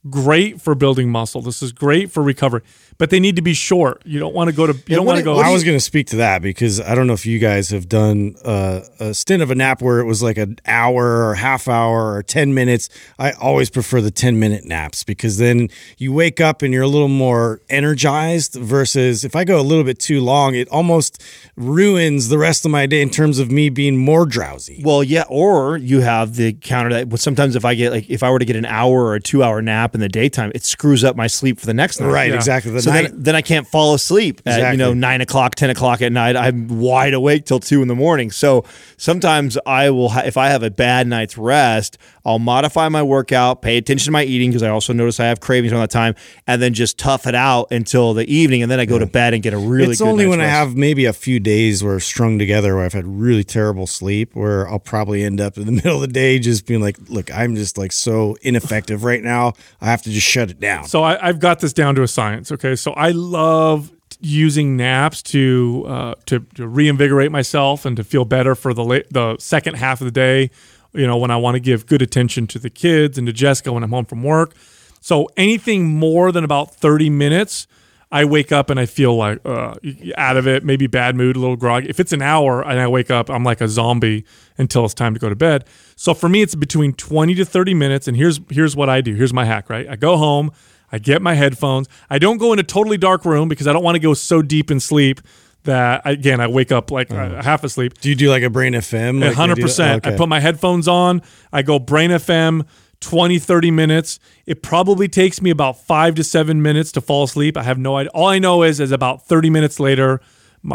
[0.10, 1.42] great for building muscle.
[1.42, 2.62] This is great for recovery,
[3.00, 4.02] but they need to be short.
[4.06, 4.74] You don't want to go to.
[4.74, 5.40] You don't want to go.
[5.40, 7.88] I was going to speak to that because I don't know if you guys have
[7.90, 11.68] done uh, a stint of a nap where it was like an hour or half
[11.70, 12.90] hour or 10 minutes.
[13.18, 16.88] I always prefer the 10 minute naps because then you wake up and you're a
[16.90, 21.24] little more energized versus if I go a little bit too long, it almost
[21.56, 24.82] ruins the rest of my day in terms of me being more drowsy.
[24.84, 27.08] Well, yeah, or you have the counter that.
[27.08, 29.22] But sometimes if I get like if I were to get an hour or a
[29.22, 32.10] two hour nap in the daytime, it screws up my sleep for the next night.
[32.12, 32.36] Right, Yeah.
[32.36, 32.72] exactly.
[32.72, 35.70] The so night, then, then I can't fall asleep at you know nine o'clock, ten
[35.70, 36.36] o'clock at night.
[36.36, 38.32] I'm wide awake till two in the morning.
[38.32, 38.66] So
[38.98, 41.98] sometimes I will, ha- if I have a bad night's rest,
[42.30, 45.40] I'll modify my workout, pay attention to my eating because I also notice I have
[45.40, 46.14] cravings around that time,
[46.46, 49.34] and then just tough it out until the evening, and then I go to bed
[49.34, 49.70] and get a really.
[49.70, 49.92] Good sleep.
[49.94, 52.86] It's good only night's when I have maybe a few days where strung together where
[52.86, 56.08] I've had really terrible sleep where I'll probably end up in the middle of the
[56.08, 59.54] day just being like, look, I'm just like so ineffective right now.
[59.82, 60.86] I have to just shut it down.
[60.86, 62.52] So I, I've got this down to a science.
[62.52, 68.26] Okay, so I love using naps to uh, to, to reinvigorate myself and to feel
[68.26, 70.52] better for the la- the second half of the day.
[70.94, 73.72] You know, when I want to give good attention to the kids and to Jessica
[73.72, 74.54] when I'm home from work.
[75.02, 77.68] So anything more than about 30 minutes,
[78.12, 79.76] I wake up and I feel like uh,
[80.18, 81.90] out of it, maybe bad mood, a little groggy.
[81.90, 84.26] If it's an hour and I wake up, I'm like a zombie
[84.58, 85.66] until it's time to go to bed.
[85.96, 88.08] So for me, it's between 20 to 30 minutes.
[88.08, 89.14] And here's here's what I do.
[89.14, 89.70] Here's my hack.
[89.70, 90.52] Right, I go home,
[90.92, 91.88] I get my headphones.
[92.10, 94.42] I don't go in a totally dark room because I don't want to go so
[94.42, 95.22] deep in sleep
[95.64, 98.00] that again I wake up like uh, half asleep.
[98.00, 99.22] Do you do like a brain FM?
[99.22, 100.06] Like hundred percent.
[100.06, 101.22] I put my headphones on.
[101.52, 102.66] I go Brain FM.
[103.02, 107.56] 20 30 minutes it probably takes me about five to seven minutes to fall asleep
[107.56, 110.20] i have no idea all i know is is about 30 minutes later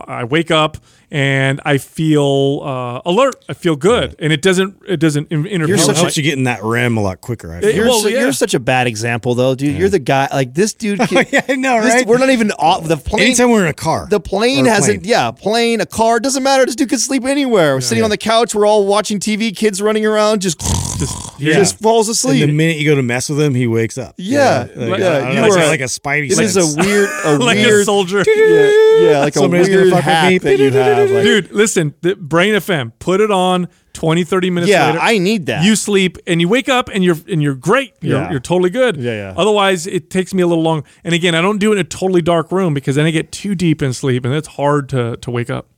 [0.07, 0.78] i wake up
[1.11, 5.86] and i feel uh, alert i feel good and it doesn't it doesn't interfere It
[5.86, 7.55] with helps my- you get in that REM a lot quicker.
[7.55, 7.74] I feel.
[7.74, 8.20] You're, well, so, yeah.
[8.20, 9.76] you're such a bad example, though, dude.
[9.76, 10.28] You're the guy.
[10.32, 10.98] Like this dude.
[11.09, 12.07] Can, Yeah, I know, this- right?
[12.07, 13.24] We're not even off the plane.
[13.24, 15.02] Anytime we're in a car, the plane Or a hasn't.
[15.02, 15.11] plane.
[15.11, 16.64] Yeah, plane, a car doesn't matter.
[16.66, 17.74] This dude could sleep anywhere.
[17.74, 18.55] We're sitting on the couch.
[18.55, 19.55] We're all watching TV.
[19.57, 20.40] Kids running around.
[20.42, 21.55] Just just, he yeah.
[21.55, 22.46] just falls And asleep.
[22.46, 24.14] the minute you go to mess with him, he wakes up.
[24.16, 27.36] Yeah, You like, yeah, you know, are- like a spidey this is a weird, a
[27.38, 28.70] like weird a soldier Yeah,
[29.11, 31.03] yeah, like Somebody's a gonna weird fuck with hack that you have.
[31.11, 35.18] Like, dude listen the brain fm put it on 20 30 minutes yeah, later I
[35.18, 35.64] need that.
[35.64, 37.94] you sleep and you wake up and you're and you're great.
[38.00, 38.30] You're, Yeah.
[38.32, 38.96] you're totally good.
[38.96, 39.34] Yeah, yeah.
[39.36, 40.82] Otherwise, it takes me a little long.
[41.05, 43.30] And again, I don't do it in a totally dark room because then I get
[43.30, 45.68] too deep in sleep and it's hard to to wake up.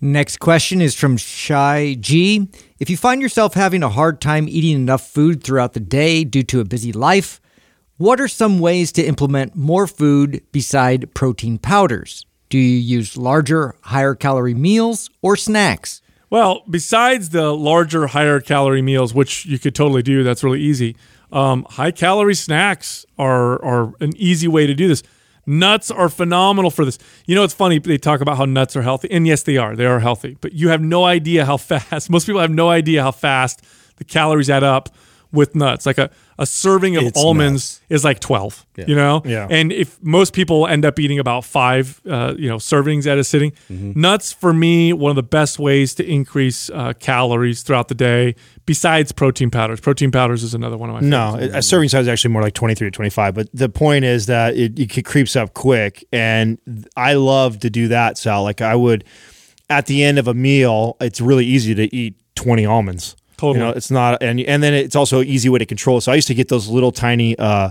[0.00, 2.48] Next question is from Shy G.
[2.78, 6.44] If you find yourself having a hard time eating enough food throughout the day due
[6.44, 7.40] to a busy life,
[7.96, 12.24] what are some ways to implement more food beside protein powders?
[12.48, 16.02] Do you use larger, higher calorie meals or snacks?
[16.30, 20.96] Well, besides the larger, higher calorie meals, which you could totally do, that's really easy.
[21.32, 25.02] Um, high calorie snacks are are an easy way to do this.
[25.46, 26.98] Nuts are phenomenal for this.
[27.26, 29.76] You know, it's funny they talk about how nuts are healthy, and yes, they are.
[29.76, 32.08] They are healthy, but you have no idea how fast.
[32.08, 33.62] Most people have no idea how fast
[33.96, 34.88] the calories add up
[35.34, 35.84] with nuts.
[35.84, 38.64] Like a, a serving of It's almonds is like twelve.
[38.76, 39.46] You know, Yeah.
[39.50, 43.24] and if most people end up eating about five, uh, you know, servings at a
[43.24, 44.00] sitting, Mm-hmm.
[44.00, 48.34] nuts for me one of the best ways to increase uh, calories throughout the day.
[48.66, 52.08] Besides protein powders, protein powders is another one of my No, a serving size is
[52.08, 53.34] actually more like 23 to 25.
[53.34, 56.04] But the point is that it, it creeps up quick.
[56.12, 56.58] And
[56.96, 58.42] I love to do that, Sal.
[58.42, 59.04] Like I would,
[59.70, 63.16] at the end of a meal, it's really easy to eat 20 almonds.
[63.44, 63.64] Totally.
[63.64, 66.00] You know, it's not, and, and then it's also an easy way to control.
[66.00, 67.70] So I used to get those little tiny, uh,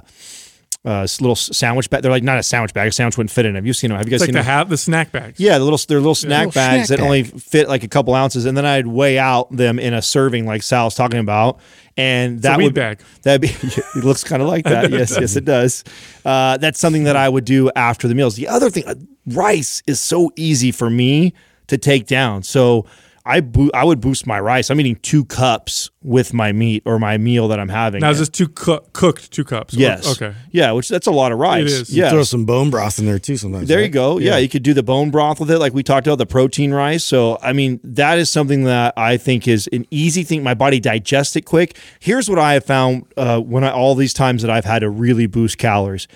[0.86, 2.02] uh, little sandwich bag.
[2.02, 2.90] They're like not a sandwich bag.
[2.90, 3.62] A sandwich wouldn't fit in them.
[3.64, 3.98] Have you seen them?
[3.98, 4.46] Have you guys It's like seen the them?
[4.46, 5.40] hat, the snack bags.
[5.40, 8.14] Yeah, the little they're little snack Little bags snack that only fit like a couple
[8.14, 11.60] ounces, and then I'd weigh out them in a serving, like Sal's talking about,
[11.96, 13.00] and that weed would bag.
[13.22, 14.92] That be it looks kind of like that.
[14.92, 15.86] yes, yes, it does.
[16.26, 18.36] Uh, that's something that I would do after the meals.
[18.36, 18.96] The other thing, uh,
[19.28, 21.34] rice is so easy for me
[21.68, 22.44] to take down.
[22.44, 22.86] So
[23.26, 24.70] I bo- I would boost my rice.
[24.70, 28.02] I'm eating two cups with my meat or my meal that I'm having.
[28.02, 29.74] Now is this two coo- cooked two cups?
[29.74, 30.12] yes.
[30.12, 30.36] Okay.
[30.52, 31.72] Yeah, which that's a lot of rice.
[31.72, 31.96] is.
[31.96, 32.10] Yeah.
[32.10, 33.70] Throw some bone broth in there too sometimes.
[33.70, 33.92] There you right?
[33.92, 34.20] go.
[34.20, 34.38] Yeah.
[34.38, 37.06] you could do the bone broth with it, like we talked about the protein rice.
[37.06, 40.44] So, I mean, that is something that I think is an easy thing.
[40.44, 41.78] My body digests it quick.
[42.02, 44.90] Here's what I have found uh, when I all these times that I've had to
[44.90, 46.10] really boost calories.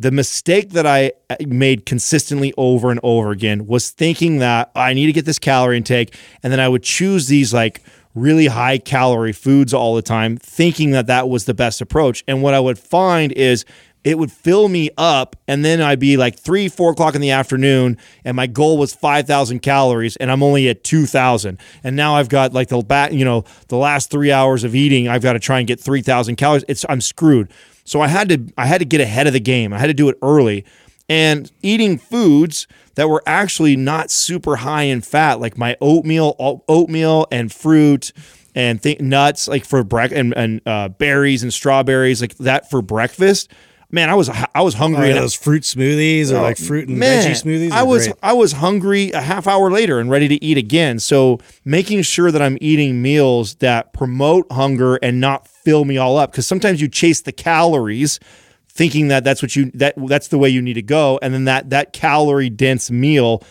[0.00, 4.94] The mistake that I uh, made consistently over and over again was thinking that I
[4.94, 7.82] need to get this calorie intake, and then I would choose these like
[8.14, 12.22] really high calorie foods all the time, thinking that that was the best approach.
[12.28, 13.64] And what I would find is
[14.04, 17.32] it would fill me up and then i'd be like three four o'clock in the
[17.32, 22.28] afternoon and my goal was 5000 calories and i'm only at 2000 and now i've
[22.28, 25.58] got like the you know the last three hours of eating i've got to try
[25.58, 26.64] and get 3000 calories.
[26.68, 27.50] It's i'm screwed
[27.88, 29.72] so i had to i had to get ahead of the game.
[29.72, 30.64] I had to do it early.
[31.10, 32.66] And eating foods
[32.96, 36.36] that were actually not super high in fat like my oatmeal
[36.68, 38.12] oatmeal and fruit
[38.54, 42.82] and th- nuts like for break and, and uh, berries and strawberries like that for
[42.82, 43.50] breakfast
[43.90, 45.10] man, I was I was Oh, hungry.
[45.10, 47.70] and those fruit smoothies or oh, like fruit and man, veggie smoothies.
[47.70, 48.16] I was great.
[48.22, 50.98] I was hungry a half hour later and ready to eat again.
[50.98, 56.16] So making sure that I'm eating meals that promote hunger and not fill me all
[56.16, 58.20] up because sometimes you chase the calories
[58.68, 61.44] thinking that that's what you that that's the way you need to go and then
[61.46, 63.42] that that calorie dense meal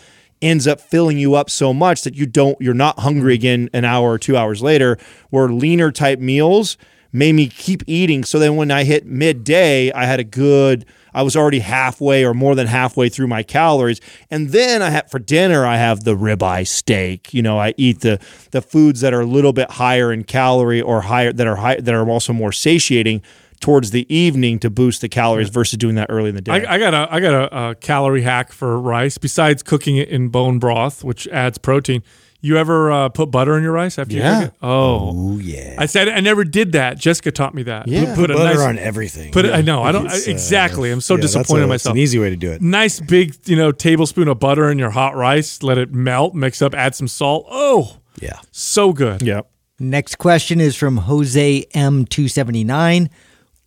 [0.41, 3.83] ends up filling you up so much that you don't you're not hungry again an
[3.83, 4.97] hour or 2 hours later
[5.29, 6.77] where leaner type meals
[7.18, 8.24] made me keep eating.
[8.24, 12.34] So then when I hit midday, I had a good, I was already halfway or
[12.34, 13.99] more than halfway through my calories.
[14.30, 17.34] And then I had for dinner, I have the ribeye steak.
[17.34, 18.20] You know, I eat the
[18.51, 21.78] the foods that are a little bit higher in calorie or higher that are high
[21.78, 23.24] that are also more satiating
[23.59, 26.51] towards the evening to boost the calories versus doing that early in the day.
[26.51, 29.18] I, I got a I got a, a calorie hack for rice.
[29.18, 32.03] Besides cooking it in bone broth, which adds protein,
[32.41, 34.39] you ever uh, put butter in your rice after Yeah.
[34.41, 34.59] you cook it?
[34.61, 35.75] Oh, Oh yeah.
[35.77, 36.97] I said I never did that.
[36.97, 37.88] Jessica taught me that.
[37.88, 38.05] Yeah.
[38.13, 39.31] put, put a butter nice, on everything.
[39.31, 39.53] Put it.
[39.53, 39.81] I know.
[39.83, 40.91] I don't It's, I- uh, exactly.
[40.91, 41.93] I'm so yeah, that's disappointed a- in it's myself.
[41.95, 42.61] an easy way to do it.
[42.61, 45.63] Nice big, you know, tablespoon of butter in your hot rice.
[45.63, 46.35] Let it melt.
[46.35, 46.73] Mix up.
[46.75, 47.45] Add some salt.
[47.49, 48.39] Oh, Yeah.
[48.51, 49.21] so good.
[49.21, 49.41] yeah.
[49.79, 53.09] Next question is from Jose M279.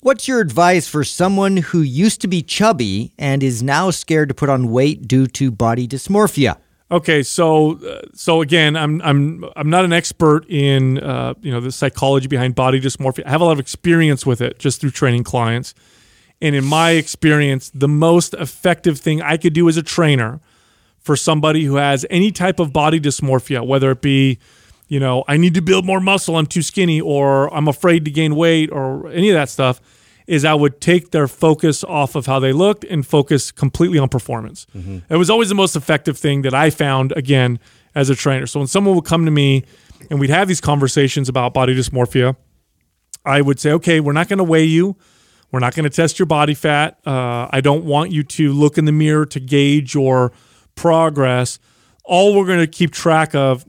[0.00, 4.34] What's your advice for someone who used to be chubby and is now scared to
[4.34, 6.56] put on weight due to body dysmorphia?
[6.92, 11.60] Okay, so uh, so again, I'm I'm I'm not an expert in uh, you know
[11.60, 13.24] the psychology behind body dysmorphia.
[13.26, 15.72] I have a lot of experience with it just through training clients,
[16.42, 20.40] and in my experience, the most effective thing I could do as a trainer
[20.98, 24.40] for somebody who has any type of body dysmorphia, whether it be
[24.88, 28.10] you know I need to build more muscle, I'm too skinny, or I'm afraid to
[28.10, 29.80] gain weight, or any of that stuff,
[30.30, 34.08] is I would take their focus off of how they looked and focus completely on
[34.08, 34.64] performance.
[35.08, 37.58] It was always the most effective thing that I found again
[37.96, 38.46] as a trainer.
[38.46, 39.64] So when someone would come to me
[40.08, 42.36] and we'd have these conversations about body dysmorphia,
[43.24, 44.96] I would say, okay, we're not going to weigh you.
[45.50, 47.00] We're not going to test your body fat.
[47.04, 50.30] Uh, I don't want you to look in the mirror to gauge your
[50.76, 51.58] progress.
[52.04, 53.64] All we're going to keep track of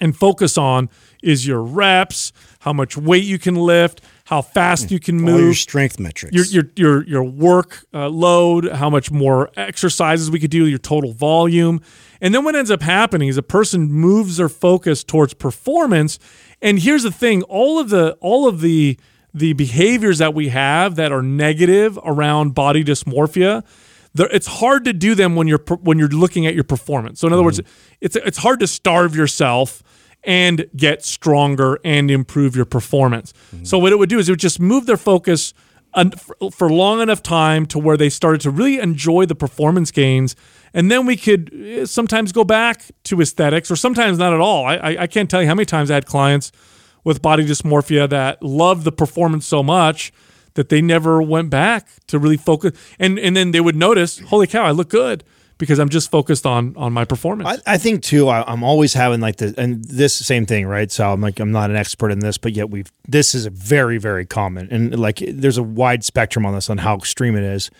[0.00, 0.90] and focus on
[1.22, 5.54] is your reps, how much weight you can lift, how fast you can All your
[5.54, 6.34] strength metrics.
[6.34, 10.80] your your your your work uh, load, how much more exercises we could do, your
[10.80, 11.80] total volume,
[12.20, 16.18] and then what ends up happening is a person moves their focus towards performance.
[16.60, 18.98] And here's the thing: all of the all of the
[19.32, 23.62] the behaviors that we have that are negative around body dysmorphia.
[24.18, 27.20] It's hard to do them when you're when you're looking at your performance.
[27.20, 27.60] So in other words,
[28.00, 29.84] it's it's hard to starve yourself
[30.26, 33.32] and get stronger and improve your performance.
[33.62, 35.54] So what it would do is it would just move their focus
[35.94, 40.36] for- for long enough time to where they started to really enjoy the performance gains,
[40.74, 44.66] and then we could eh, sometimes go back to aesthetics, or sometimes not at all.
[44.66, 46.52] I, I, I can't tell you how many times I had clients
[47.02, 50.12] with body dysmorphia that loved the performance so much
[50.54, 54.46] that they never went back to really focus, and and then they would notice, holy
[54.48, 55.24] cow, I look good
[55.58, 57.62] because I'm just focused on on my performance.
[57.66, 58.28] I, I think too.
[58.28, 60.90] I, I'm always having like the and this same thing, right?
[60.90, 63.50] So I'm like I'm not an expert in this, but yet we've this is a
[63.50, 67.44] very very common and like there's a wide spectrum on this on how extreme it
[67.44, 67.70] is,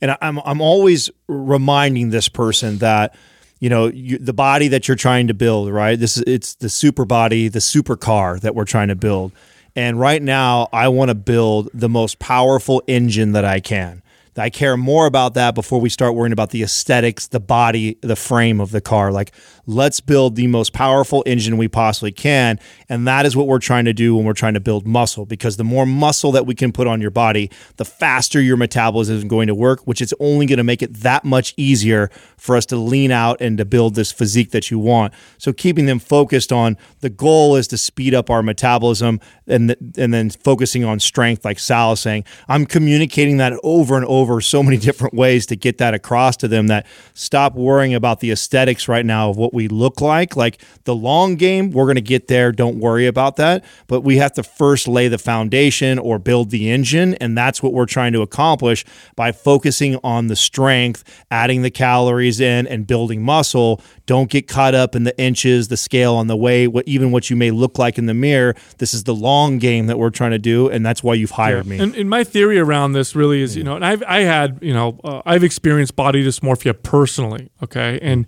[0.00, 3.14] and I'm I'm always reminding this person that
[3.60, 5.98] you know you, the body that you're trying to build, right?
[5.98, 9.32] This is it's the super body, the super car that we're trying to build,
[9.76, 14.02] and right now I want to build the most powerful engine that I can.
[14.36, 18.16] I care more about that before we start worrying about the aesthetics, the body, the
[18.16, 19.12] frame of the car.
[19.12, 19.32] Like,
[19.70, 22.58] let's build the most powerful engine we possibly can.
[22.88, 25.56] And that is what we're trying to do when we're trying to build muscle, because
[25.56, 29.24] the more muscle that we can put on your body, the faster your metabolism is
[29.24, 32.66] going to work, which is only going to make it that much easier for us
[32.66, 35.12] to lean out and to build this physique that you want.
[35.38, 40.12] So, keeping them focused on the goal is to speed up our metabolism and, and
[40.14, 42.24] then focusing on strength, like Sal is saying.
[42.48, 46.48] I'm communicating that over and over so many different ways to get that across to
[46.48, 50.36] them that stop worrying about the aesthetics right now of what we look like.
[50.36, 52.50] Like the long game, we're going to get there.
[52.50, 53.62] Don't worry about that.
[53.86, 57.14] But we have to first lay the foundation or build the engine.
[57.14, 58.84] And that's what we're trying to accomplish
[59.16, 63.82] by focusing on the strength, adding the calories in, and building muscle.
[64.06, 67.30] Don't get caught up in the inches, the scale on the weight, what even what
[67.30, 68.54] you may look like in the mirror.
[68.78, 71.66] This is the long game that we're trying to do, and that's why you've hired
[71.66, 71.78] me.
[71.78, 74.74] And, and my theory around this really is, you know, and I've I had, you
[74.74, 77.50] know, uh, I've experienced body dysmorphia personally.
[77.62, 78.26] Okay, and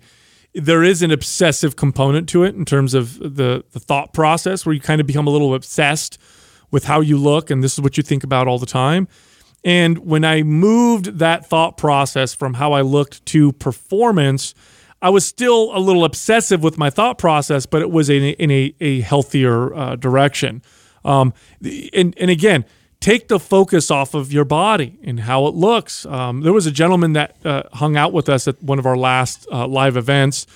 [0.55, 4.73] there is an obsessive component to it in terms of the the thought process where
[4.73, 6.17] you kind of become a little obsessed
[6.71, 9.07] with how you look, and this is what you think about all the time.
[9.63, 14.53] And when I moved that thought process from how I looked to performance,
[15.01, 18.29] I was still a little obsessive with my thought process, but it was in a,
[18.31, 20.61] in a, a healthier uh, direction.
[21.05, 21.33] Um,
[21.93, 22.65] and, and again,
[23.03, 26.05] take the focus off of your body and how it looks.
[26.05, 28.95] Um, there was a gentleman that uh, hung out with us at one of our
[28.95, 30.47] last uh, live events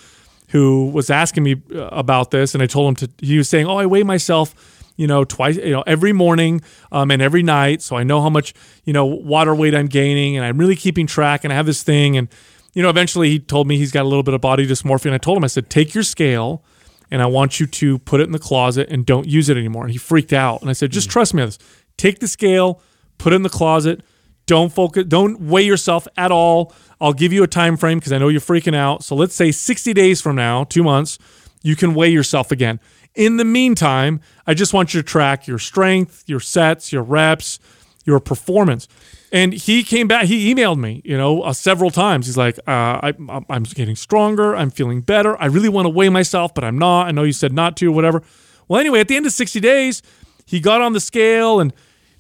[0.52, 3.26] who was asking me uh, about this, and I told him to.
[3.26, 7.12] He was saying, "Oh, I weigh myself." You know, twice, you know, every morning um,
[7.12, 7.84] and every night.
[7.84, 11.06] So I know how much, you know, water weight I'm gaining and I'm really keeping
[11.06, 12.18] track and I have this thing.
[12.18, 12.28] And,
[12.74, 15.06] you know, eventually he told me he's got a little bit of body dysmorphia.
[15.06, 16.64] And I told him, I said, take your scale
[17.12, 19.84] and I want you to put it in the closet and don't use it anymore.
[19.84, 20.62] And he freaked out.
[20.62, 21.60] And I said, just trust me on this.
[21.98, 22.82] Take the scale,
[23.18, 24.02] put it in the closet.
[24.46, 25.06] Don't focus.
[25.06, 26.74] Don't weigh yourself at all.
[27.02, 29.04] I'll give you a time frame because I know you're freaking out.
[29.04, 31.20] So let's say 60 days from now, two months,
[31.62, 32.80] you can weigh yourself again.
[33.14, 37.60] In the meantime, I just want you to track your strength, your sets, your reps,
[38.06, 38.88] your performance.
[39.32, 40.28] And he came back.
[40.28, 42.28] He emailed me, you know, uh, several times.
[42.28, 43.14] He's like, uh, I,
[43.50, 44.56] I'm getting stronger.
[44.56, 45.40] I'm feeling better.
[45.42, 47.08] I really want to weigh myself, but I'm not.
[47.08, 48.24] I know you said not to, or whatever.
[48.68, 50.02] Well, anyway, at the end of 60 days,
[50.46, 51.74] he got on the scale and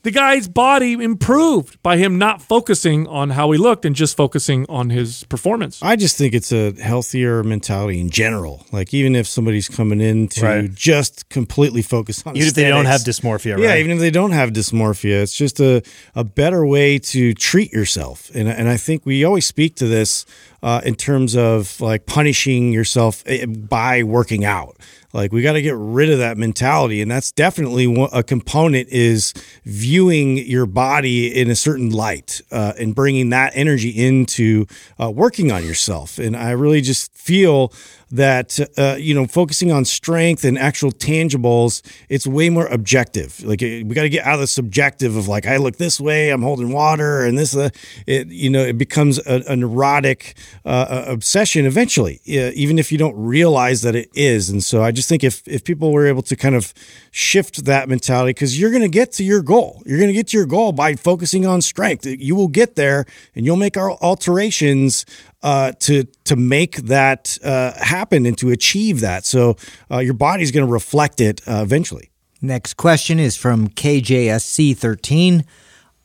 [0.07, 4.65] the guy's body improved by him not focusing on how he looked and just focusing
[4.69, 5.83] on his performance.
[5.83, 8.65] I just think it's a healthier mentality in general.
[8.71, 10.73] Like even if somebody's coming in to Right.
[10.73, 13.19] just completely focus on Even if they don't have aesthetics.
[13.19, 15.83] dysmorphia, Yeah, even if they don't have dysmorphia, it's just a,
[16.15, 18.31] a better way to treat yourself.
[18.33, 20.25] And, and I think we always speak to this
[20.63, 24.77] uh, in terms of like punishing yourself eh, by working out.
[25.13, 29.33] Like we got to get rid of that mentality, and that's definitely a component is
[29.63, 34.65] viewing your body in a certain light uh, and bringing that energy into
[35.01, 36.19] uh, working on yourself.
[36.19, 37.71] And I really just feel
[38.11, 43.43] that uh, you know focusing on strength and actual tangibles it's way more objective.
[43.43, 46.29] Like we got to get out of the subjective of like i look this way
[46.29, 47.69] i'm holding water and this uh,
[48.05, 50.35] it you know it becomes a, a neurotic
[50.65, 54.49] uh, obsession eventually uh, even if you don't realize that it is.
[54.49, 56.73] And so i just think if if people were able to kind of
[57.11, 59.81] shift that mentality because you're going to get to your goal.
[59.85, 62.05] You're going to get to your goal by focusing on strength.
[62.05, 63.05] You will get there
[63.35, 65.05] and you'll make our alterations
[65.43, 69.25] uh, to to make that uh, happen and to achieve that.
[69.25, 69.55] So
[69.91, 72.11] uh, your body's going to reflect it uh, eventually.
[72.41, 75.43] Next question is from KJSC13.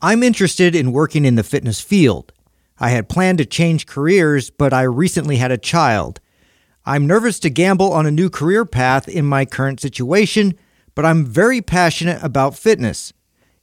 [0.00, 2.32] I'm interested in working in the fitness field.
[2.78, 6.20] I had planned to change careers, but I recently had a child.
[6.84, 10.54] I'm nervous to gamble on a new career path in my current situation,
[10.94, 13.12] but I'm very passionate about fitness.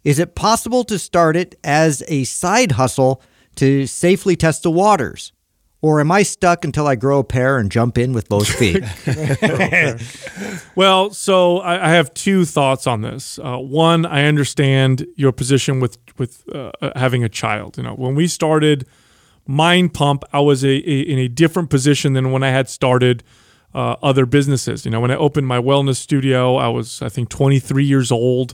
[0.04, 3.22] Is it possible to start it as a side hustle
[3.56, 5.34] to safely test the waters?
[5.82, 8.84] Or am I stuck until I grow a pair and jump in with both feet?
[10.76, 13.40] Well, so I, I have two thoughts on this.
[13.40, 17.78] Uh, one, I understand your position with with uh, uh, having a child.
[17.78, 18.86] You know, when we started
[19.46, 23.24] Mind Pump, I was a, a in a different position than when I had started
[23.74, 24.86] uh, other businesses.
[24.86, 28.54] You know, when I opened my wellness studio, I was I think 23 years old.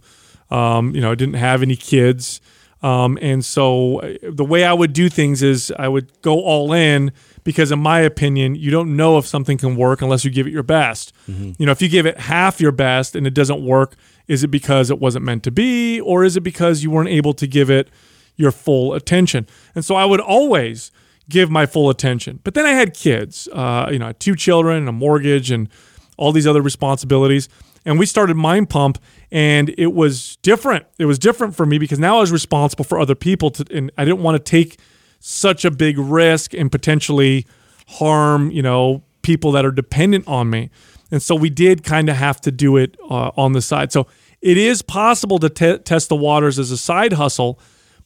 [0.50, 2.42] Um, you know, I didn't have any kids.
[2.86, 6.72] Um, and so uh, the way I would do things is I would go all
[6.72, 7.12] in
[7.44, 10.54] because, in my opinion, you don't know if something can work unless you give it
[10.54, 11.12] your best.
[11.60, 13.96] You know, if you give it half your best and it doesn't work,
[14.28, 17.34] is it because it wasn't meant to be, or is it because you weren't able
[17.34, 17.90] to give it
[18.36, 19.48] your full attention?
[19.74, 20.92] And so I would always
[21.28, 22.40] give my full attention.
[22.44, 25.50] But then I had kids, uh, you know, I had two children, and a mortgage,
[25.50, 25.70] and
[26.18, 27.50] all these other responsibilities.
[27.88, 28.98] And we started Mind Pump,
[29.32, 30.86] and it was different.
[30.98, 33.92] It was different for me because now I was responsible for other people, to, and
[33.98, 34.80] I didn't want to take
[35.20, 37.46] such a big risk and potentially
[37.88, 40.70] harm, you know, people that are dependent on me.
[41.12, 43.92] And so we did kind of have to do it uh, on the side.
[43.92, 44.08] So
[44.42, 47.60] it is possible to te- test the waters as a side hustle,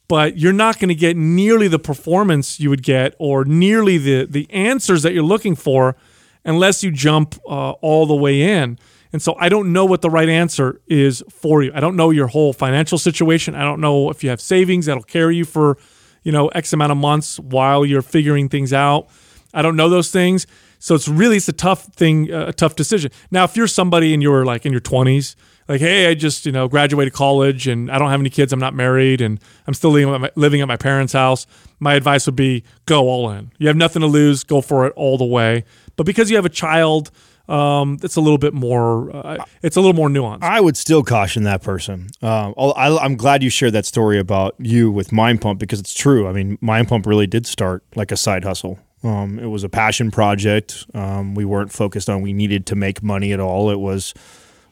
[0.08, 4.26] but you're not going to get nearly the performance you would get or nearly the
[4.26, 5.96] the answers that you're looking for
[6.44, 8.78] unless you jump uh, all the way in.
[9.12, 11.72] And so I don't know what the right answer is for you.
[11.74, 13.54] I don't know your whole financial situation.
[13.54, 15.78] I don't know if you have savings that'll carry you for,
[16.22, 19.08] you know, X amount of months while you're figuring things out.
[19.52, 20.46] I don't know those things.
[20.78, 23.10] So it's really it's a tough thing, uh, a tough decision.
[23.30, 25.34] Now, if you're somebody and you're like in your 20s,
[25.68, 28.58] like, hey, I just you know graduated college and I don't have any kids, I'm
[28.58, 31.46] not married, and I'm still living at my, living at my parents' house.
[31.80, 33.52] My advice would be go all in.
[33.58, 35.64] You have nothing to lose, go for it all the way.
[35.96, 37.10] But because you have a child,
[37.50, 39.14] um, it's a little bit more.
[39.14, 40.42] Uh, it's a little more nuanced.
[40.42, 42.08] I would still caution that person.
[42.22, 45.94] Um, I, I'm glad you shared that story about you with Mind Pump because it's
[45.94, 46.28] true.
[46.28, 48.78] I mean, Mind Pump really did start like a side hustle.
[49.02, 50.86] Um, it was a passion project.
[50.94, 53.70] Um, we weren't focused on we needed to make money at all.
[53.70, 54.14] It was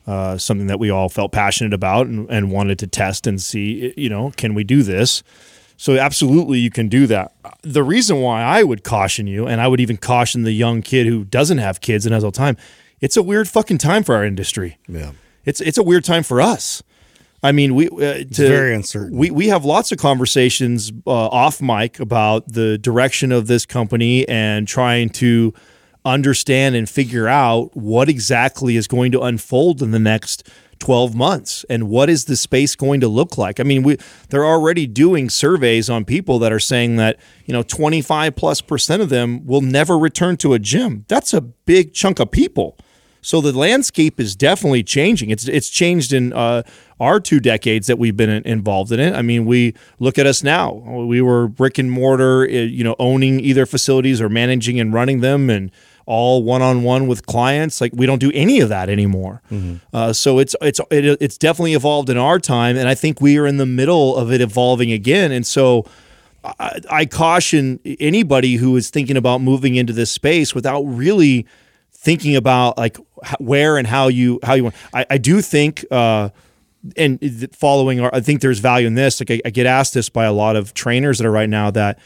[0.06, 3.92] uh, something that we all felt passionate about and, and wanted to test and see.
[3.96, 5.22] You know, can we do this?
[5.78, 7.32] So absolutely, you can do that.
[7.62, 11.06] The reason why I would caution you, and I would even caution the young kid
[11.06, 12.56] who doesn't have kids and has all time,
[13.00, 14.76] it's a weird fucking time for our industry.
[14.88, 15.12] Yeah.
[15.44, 16.82] It's it's a weird time for us.
[17.44, 19.16] I mean, we uh, to, very uncertain.
[19.16, 24.28] We we have lots of conversations uh, off mic about the direction of this company
[24.28, 25.54] and trying to
[26.04, 30.48] understand and figure out what exactly is going to unfold in the next
[30.78, 33.96] 12 months and what is the space going to look like i mean we
[34.30, 39.02] they're already doing surveys on people that are saying that you know 25 plus percent
[39.02, 42.78] of them will never return to a gym that's a big chunk of people
[43.20, 45.30] so the landscape is definitely changing.
[45.30, 46.62] It's it's changed in uh,
[47.00, 49.14] our two decades that we've been involved in it.
[49.14, 50.72] I mean, we look at us now.
[50.72, 55.20] We were brick and mortar, uh, you know, owning either facilities or managing and running
[55.20, 55.70] them, and
[56.08, 57.80] all one on one with clients.
[57.82, 59.42] Like we don't do any of that anymore.
[59.52, 59.76] Mm-hmm.
[59.94, 63.36] Uh, so it's it's it, it's definitely evolved in our time, and I think we
[63.38, 65.30] are in the middle of it evolving again.
[65.30, 65.86] And so.
[66.44, 71.46] I, I caution anybody who is thinking about moving into this space without really
[71.92, 72.96] thinking about like
[73.40, 74.76] where and how you how you want.
[74.94, 75.84] I, I do think.
[75.90, 76.30] Uh,
[76.96, 79.20] and following our, I think there's value in this.
[79.20, 81.72] Like I, I, get asked this by a lot of trainers that are right now
[81.72, 81.98] that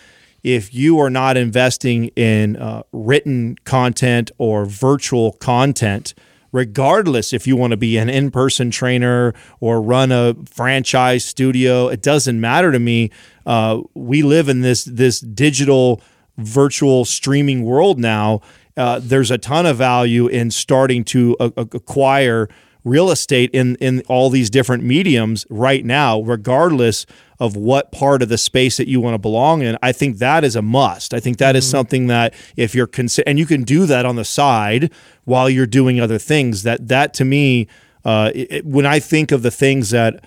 [0.43, 6.15] if you are not investing in uh, written content or virtual content,
[6.51, 12.03] regardless if you want to be an in-person trainer or run a franchise studio, it
[12.03, 13.11] doesn't matter to me.
[13.47, 16.01] Uh, we live in this this digital
[16.39, 18.41] virtual streaming world now
[18.77, 22.49] uh, there's a ton of value in starting to uh, acquire
[22.85, 27.07] real estate in in all these different mediums right now regardless
[27.39, 30.43] of what part of the space that you want to belong in i think that
[30.45, 31.71] is a must i think that is mm-hmm.
[31.71, 34.91] something that if you're consider and you can do that on the side
[35.25, 37.69] while you're doing other things that that to me
[38.05, 40.25] uh, it, when i think of the things that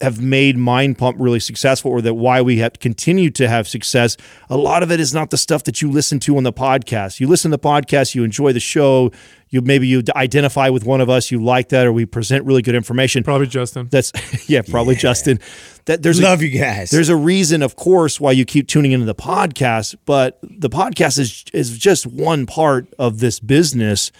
[0.00, 4.16] have made Mind Pump really successful or that why we have continued to have success,
[4.50, 7.18] a lot of it is not the stuff that you listen to on the podcast.
[7.18, 9.10] You listen to the podcast, you enjoy the show,
[9.48, 12.62] you maybe you identify with one of us, you like that, or we present really
[12.62, 13.22] good information.
[13.22, 13.88] Probably Justin.
[13.90, 14.12] That's
[14.50, 15.00] yeah, probably yeah.
[15.00, 15.40] Justin.
[15.86, 16.90] That there's love a, you guys.
[16.90, 21.18] There's a reason, of course, why you keep tuning into the podcast, but the podcast
[21.18, 24.10] is is just one part of this business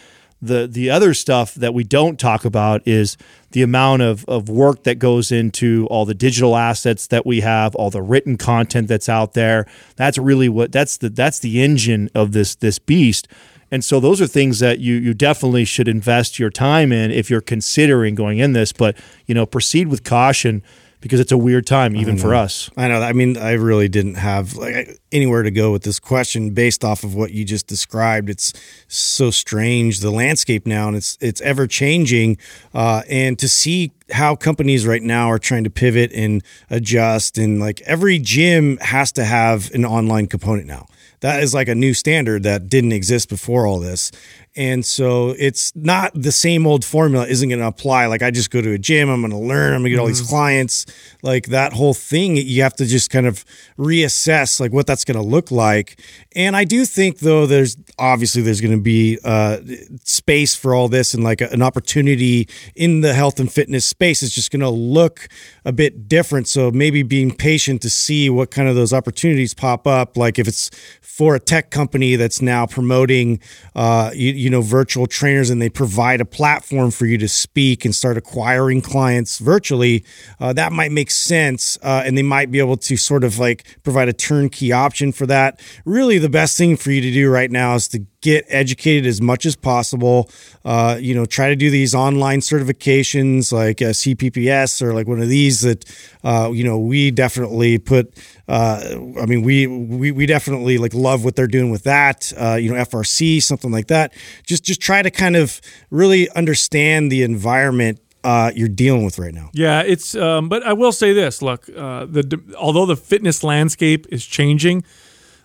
[0.43, 3.17] the the other stuff that we don't talk about is
[3.53, 7.75] the amount of, of work that goes into all the digital assets that we have,
[7.75, 9.67] all the written content that's out there.
[9.97, 13.29] That's really what that's the that's the engine of this this beast.
[13.71, 17.31] And so those are things that you you definitely should invest your time in if
[17.31, 18.73] you're considering going in this.
[18.73, 20.63] But you know, proceed with caution
[21.07, 22.71] because it's a weird time even for us.
[22.77, 23.01] I know.
[23.01, 27.05] I mean, I really didn't have like anywhere to go with this question based off
[27.05, 28.29] of what you just described.
[28.29, 28.53] It's
[28.89, 32.39] so strange the landscape now, and it's it's ever changing.
[32.75, 37.61] Uh, and to see how companies right now are trying to pivot and adjust, and
[37.61, 40.87] like every gym has to have an online component now
[41.21, 44.13] that is like a new standard that didn't exist before all this.
[44.57, 48.07] And so it's not the same old formula isn't going to apply.
[48.07, 49.99] Like I just go to a gym, I'm going to learn, I'm going to get
[49.99, 50.31] all these mm-hmm.
[50.31, 50.87] clients.
[51.23, 53.45] Like that whole thing, you have to just kind of
[53.79, 56.01] reassess like what that's going to look like.
[56.35, 59.59] And I do think though, there's obviously there's going to be uh,
[60.05, 64.23] space for all this and like a, an opportunity in the health and fitness space
[64.23, 65.29] is just going to look
[65.67, 66.49] a bit different.
[66.49, 70.17] So maybe being patient to see what kind of those opportunities pop up.
[70.17, 70.71] Like if it's
[71.03, 73.41] for a tech company that's now promoting,
[73.75, 77.85] uh, you, you know, virtual trainers and they provide a platform for you to speak
[77.85, 80.05] and start acquiring clients virtually,
[80.41, 81.79] uh, that might make sense.
[81.83, 85.27] Uh, and they might be able to sort of like provide a turnkey option for
[85.27, 85.61] that.
[85.85, 89.23] Really, the best thing for you to do right now is to get educated as
[89.23, 90.29] much as possible.
[90.65, 95.23] Uh, you know, try to do these online certifications like uh, CPPS or like one
[95.23, 95.85] of these that,
[96.25, 98.13] uh, you know, we definitely put.
[98.49, 98.81] Uh,
[99.21, 102.33] I mean, we, we we definitely like love what they're doing with that.
[102.37, 104.13] Uh, you know, FRC, something like that.
[104.45, 105.61] Just just try to kind of
[105.91, 109.51] really understand the environment uh, you're dealing with right now.
[109.53, 110.17] Yeah, it's.
[110.17, 114.83] Um, but I will say this: look, uh, the although the fitness landscape is changing,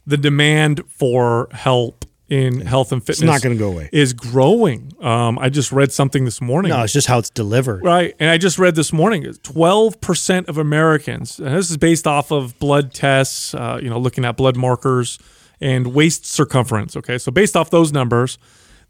[0.08, 3.90] the demand for help in health and fitness It's not gonna go away.
[3.92, 4.94] Is growing.
[5.02, 6.70] Um, I just read something this morning.
[6.70, 7.84] No, it's just how it's delivered.
[7.84, 8.16] Right.
[8.22, 12.58] And I just read this morning 12% of Americans, and this is based off of
[12.58, 15.20] blood tests, uh, you know, looking at blood markers
[15.60, 16.96] and waist circumference.
[16.96, 17.18] Okay.
[17.18, 18.38] So, based off those numbers,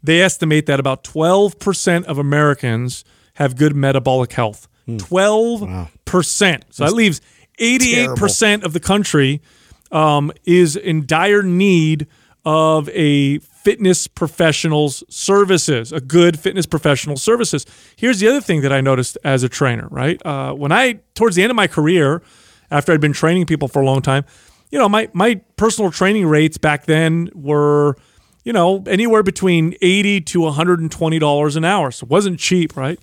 [0.04, 4.68] they estimate that about 12% of Americans have good metabolic health.
[4.88, 6.62] 12%.
[6.70, 7.20] So, that leaves
[7.58, 9.42] 88% of the country
[9.90, 12.06] um, is in dire need
[12.44, 17.64] of a fitness professional's services, a good fitness professional services.
[17.96, 20.20] Here's the other thing that I noticed as a trainer, right?
[20.26, 22.22] Uh, when I, towards the end of my career,
[22.70, 24.24] after I'd been training people for a long time,
[24.70, 27.96] you know, my, my personal training rates back then were,
[28.42, 31.90] you know, anywhere between 80 to $120 an hour.
[31.90, 32.98] So it wasn't cheap, right?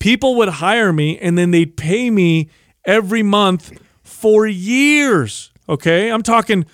[0.00, 2.48] People would hire me and then they'd pay me
[2.84, 5.52] every month for years.
[5.68, 6.10] Okay.
[6.10, 6.64] I'm talking,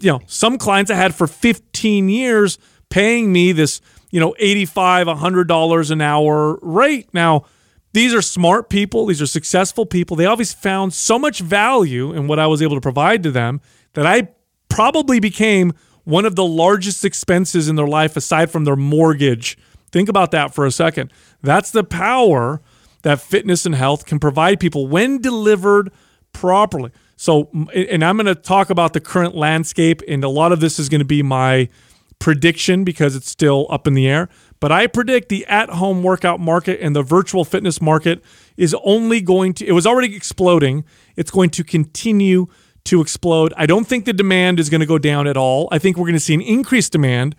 [0.00, 3.80] you know, some clients I had for 15 years paying me this,
[4.10, 7.08] you know, 85, $100 an hour rate.
[7.12, 7.44] Now,
[7.92, 9.06] these are smart people.
[9.06, 10.16] These are successful people.
[10.16, 13.60] They always found so much value in what I was able to provide to them
[13.94, 14.28] that I
[14.68, 15.72] probably became
[16.04, 19.58] one of the largest expenses in their life aside from their mortgage.
[19.90, 21.12] Think about that for a second.
[21.42, 22.60] That's the power
[23.02, 25.90] that fitness and health can provide people when delivered
[26.32, 26.90] properly.
[27.20, 30.78] So, and I'm going to talk about the current landscape, and a lot of this
[30.78, 31.68] is going to be my
[32.20, 34.28] prediction because it's still up in the air.
[34.60, 38.22] But I predict the at home workout market and the virtual fitness market
[38.56, 40.84] is only going to, it was already exploding.
[41.16, 42.46] It's going to continue
[42.84, 43.52] to explode.
[43.56, 45.68] I don't think the demand is going to go down at all.
[45.72, 47.34] I think we're going to see an increased demand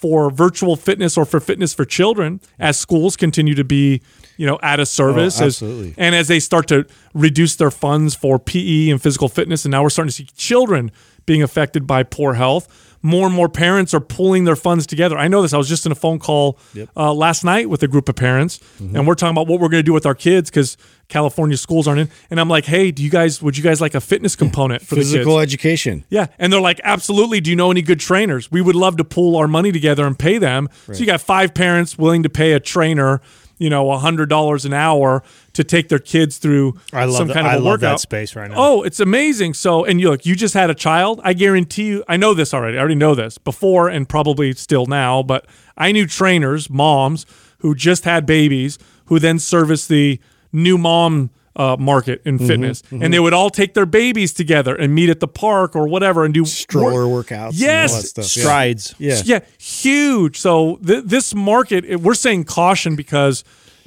[0.00, 4.00] for virtual fitness or for fitness for children as schools continue to be,
[4.38, 5.40] you know, at a service.
[5.40, 5.94] Oh, as- absolutely.
[5.98, 9.82] and as they start to reduce their funds for PE and physical fitness, and now
[9.82, 10.90] we're starting to see children
[11.26, 12.89] being affected by poor health.
[13.02, 15.16] More and more parents are pulling their funds together.
[15.16, 15.54] I know this.
[15.54, 16.58] I was just in a phone call
[16.96, 18.96] uh, last night with a group of parents, Mm-hmm.
[18.96, 20.76] and we're talking about what we're going to do with our kids because
[21.08, 22.10] California schools aren't in.
[22.30, 23.40] And I'm like, hey, do you guys?
[23.42, 25.00] Would you guys like a fitness component for the?
[25.00, 26.04] Physical education.
[26.10, 26.26] Yeah.
[26.38, 27.40] And they're like, absolutely.
[27.40, 28.50] Do you know any good trainers?
[28.52, 30.68] We would love to pull our money together and pay them.
[30.86, 33.20] So you got five parents willing to pay a trainer,
[33.60, 37.46] you know, $100 an hour to take their kids through I love some that- kind
[37.46, 38.00] of I a love that workout.
[38.00, 38.56] space right now.
[38.58, 39.54] Oh, it's amazing.
[39.54, 41.20] So, and you look, you just had a child.
[41.22, 42.76] I guarantee you, I know this already.
[42.78, 45.46] I already know this before and probably still now, but
[45.76, 47.26] I knew trainers, moms
[47.58, 50.18] who just had babies who then service the
[50.52, 52.82] new mom uh, market in fitness.
[52.90, 56.24] And they would all take their babies together and meet at the park or whatever
[56.24, 57.32] and do Stroller work- workouts.
[57.32, 58.02] and all Yes.
[58.02, 58.24] that stuff.
[58.26, 58.94] Strides.
[58.98, 59.20] Yeah.
[59.24, 60.38] yeah, huge.
[60.38, 63.42] So th- this market, it- we're saying caution because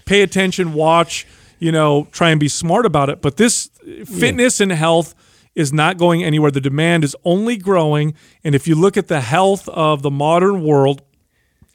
[0.06, 1.26] pay attention, watch,
[1.60, 3.22] you know, try and be smart about it.
[3.22, 3.70] But this
[4.06, 5.16] fitness and health
[5.56, 6.52] is not going anywhere.
[6.52, 8.14] The demand is only growing.
[8.44, 11.02] And if you look at the health of the modern world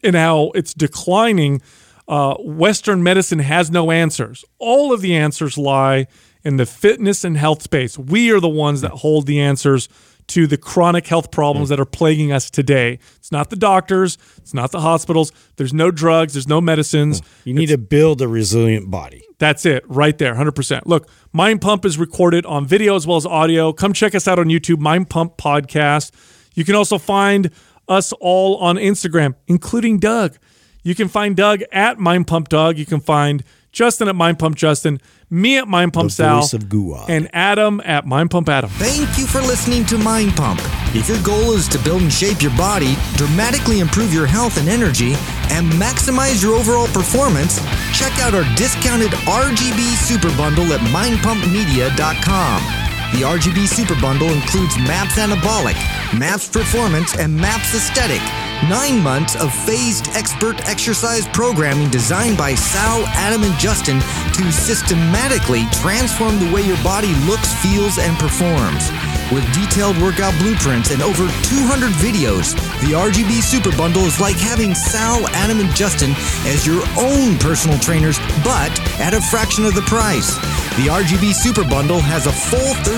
[0.04, 1.62] and how it's declining,
[2.08, 4.44] uh, Western medicine has no answers.
[4.58, 6.06] All of the answers lie
[6.42, 7.98] in the fitness and health space.
[7.98, 9.88] We are the ones that hold the answers
[10.28, 12.98] to the chronic health problems that are plaguing us today.
[13.16, 15.32] It's not the doctors, it's not the hospitals.
[15.56, 17.22] There's no drugs, there's no medicines.
[17.44, 19.24] You need to build a resilient body.
[19.38, 20.82] That's it, right there, 100%.
[20.84, 23.72] Look, Mind Pump is recorded on video as well as audio.
[23.72, 26.10] Come check us out on YouTube, Mind Pump Podcast.
[26.54, 27.50] You can also find
[27.88, 30.36] us all on Instagram, including Doug.
[30.82, 32.78] You can find Doug at Mind Pump Doug.
[32.78, 34.98] You can find Justin at Mind Pump Justin,
[35.28, 37.10] me at Mind Pump The Sal, voice of Guad.
[37.10, 38.70] and Adam at Mind Pump Adam.
[38.70, 40.58] Thank you for listening to Mind Pump.
[40.94, 44.68] If your goal is to build and shape your body, dramatically improve your health and
[44.70, 45.12] energy,
[45.50, 47.60] and maximize your overall performance,
[47.92, 52.87] check out our discounted RGB Super Bundle at mindpumpmedia.com.
[53.12, 55.74] The RGB Super Bundle includes MAPS Anabolic,
[56.18, 58.20] MAPS Performance, and MAPS Aesthetic.
[58.68, 63.98] Nine months of phased expert exercise programming designed by Sal, Adam, and Justin
[64.34, 68.92] to systematically transform the way your body looks, feels, and performs.
[69.32, 74.74] With detailed workout blueprints and over 200 videos, the RGB Super Bundle is like having
[74.74, 76.12] Sal, Adam, and Justin
[76.44, 80.36] as your own personal trainers, but at a fraction of the price.
[80.78, 82.97] The RGB Super Bundle has a full 30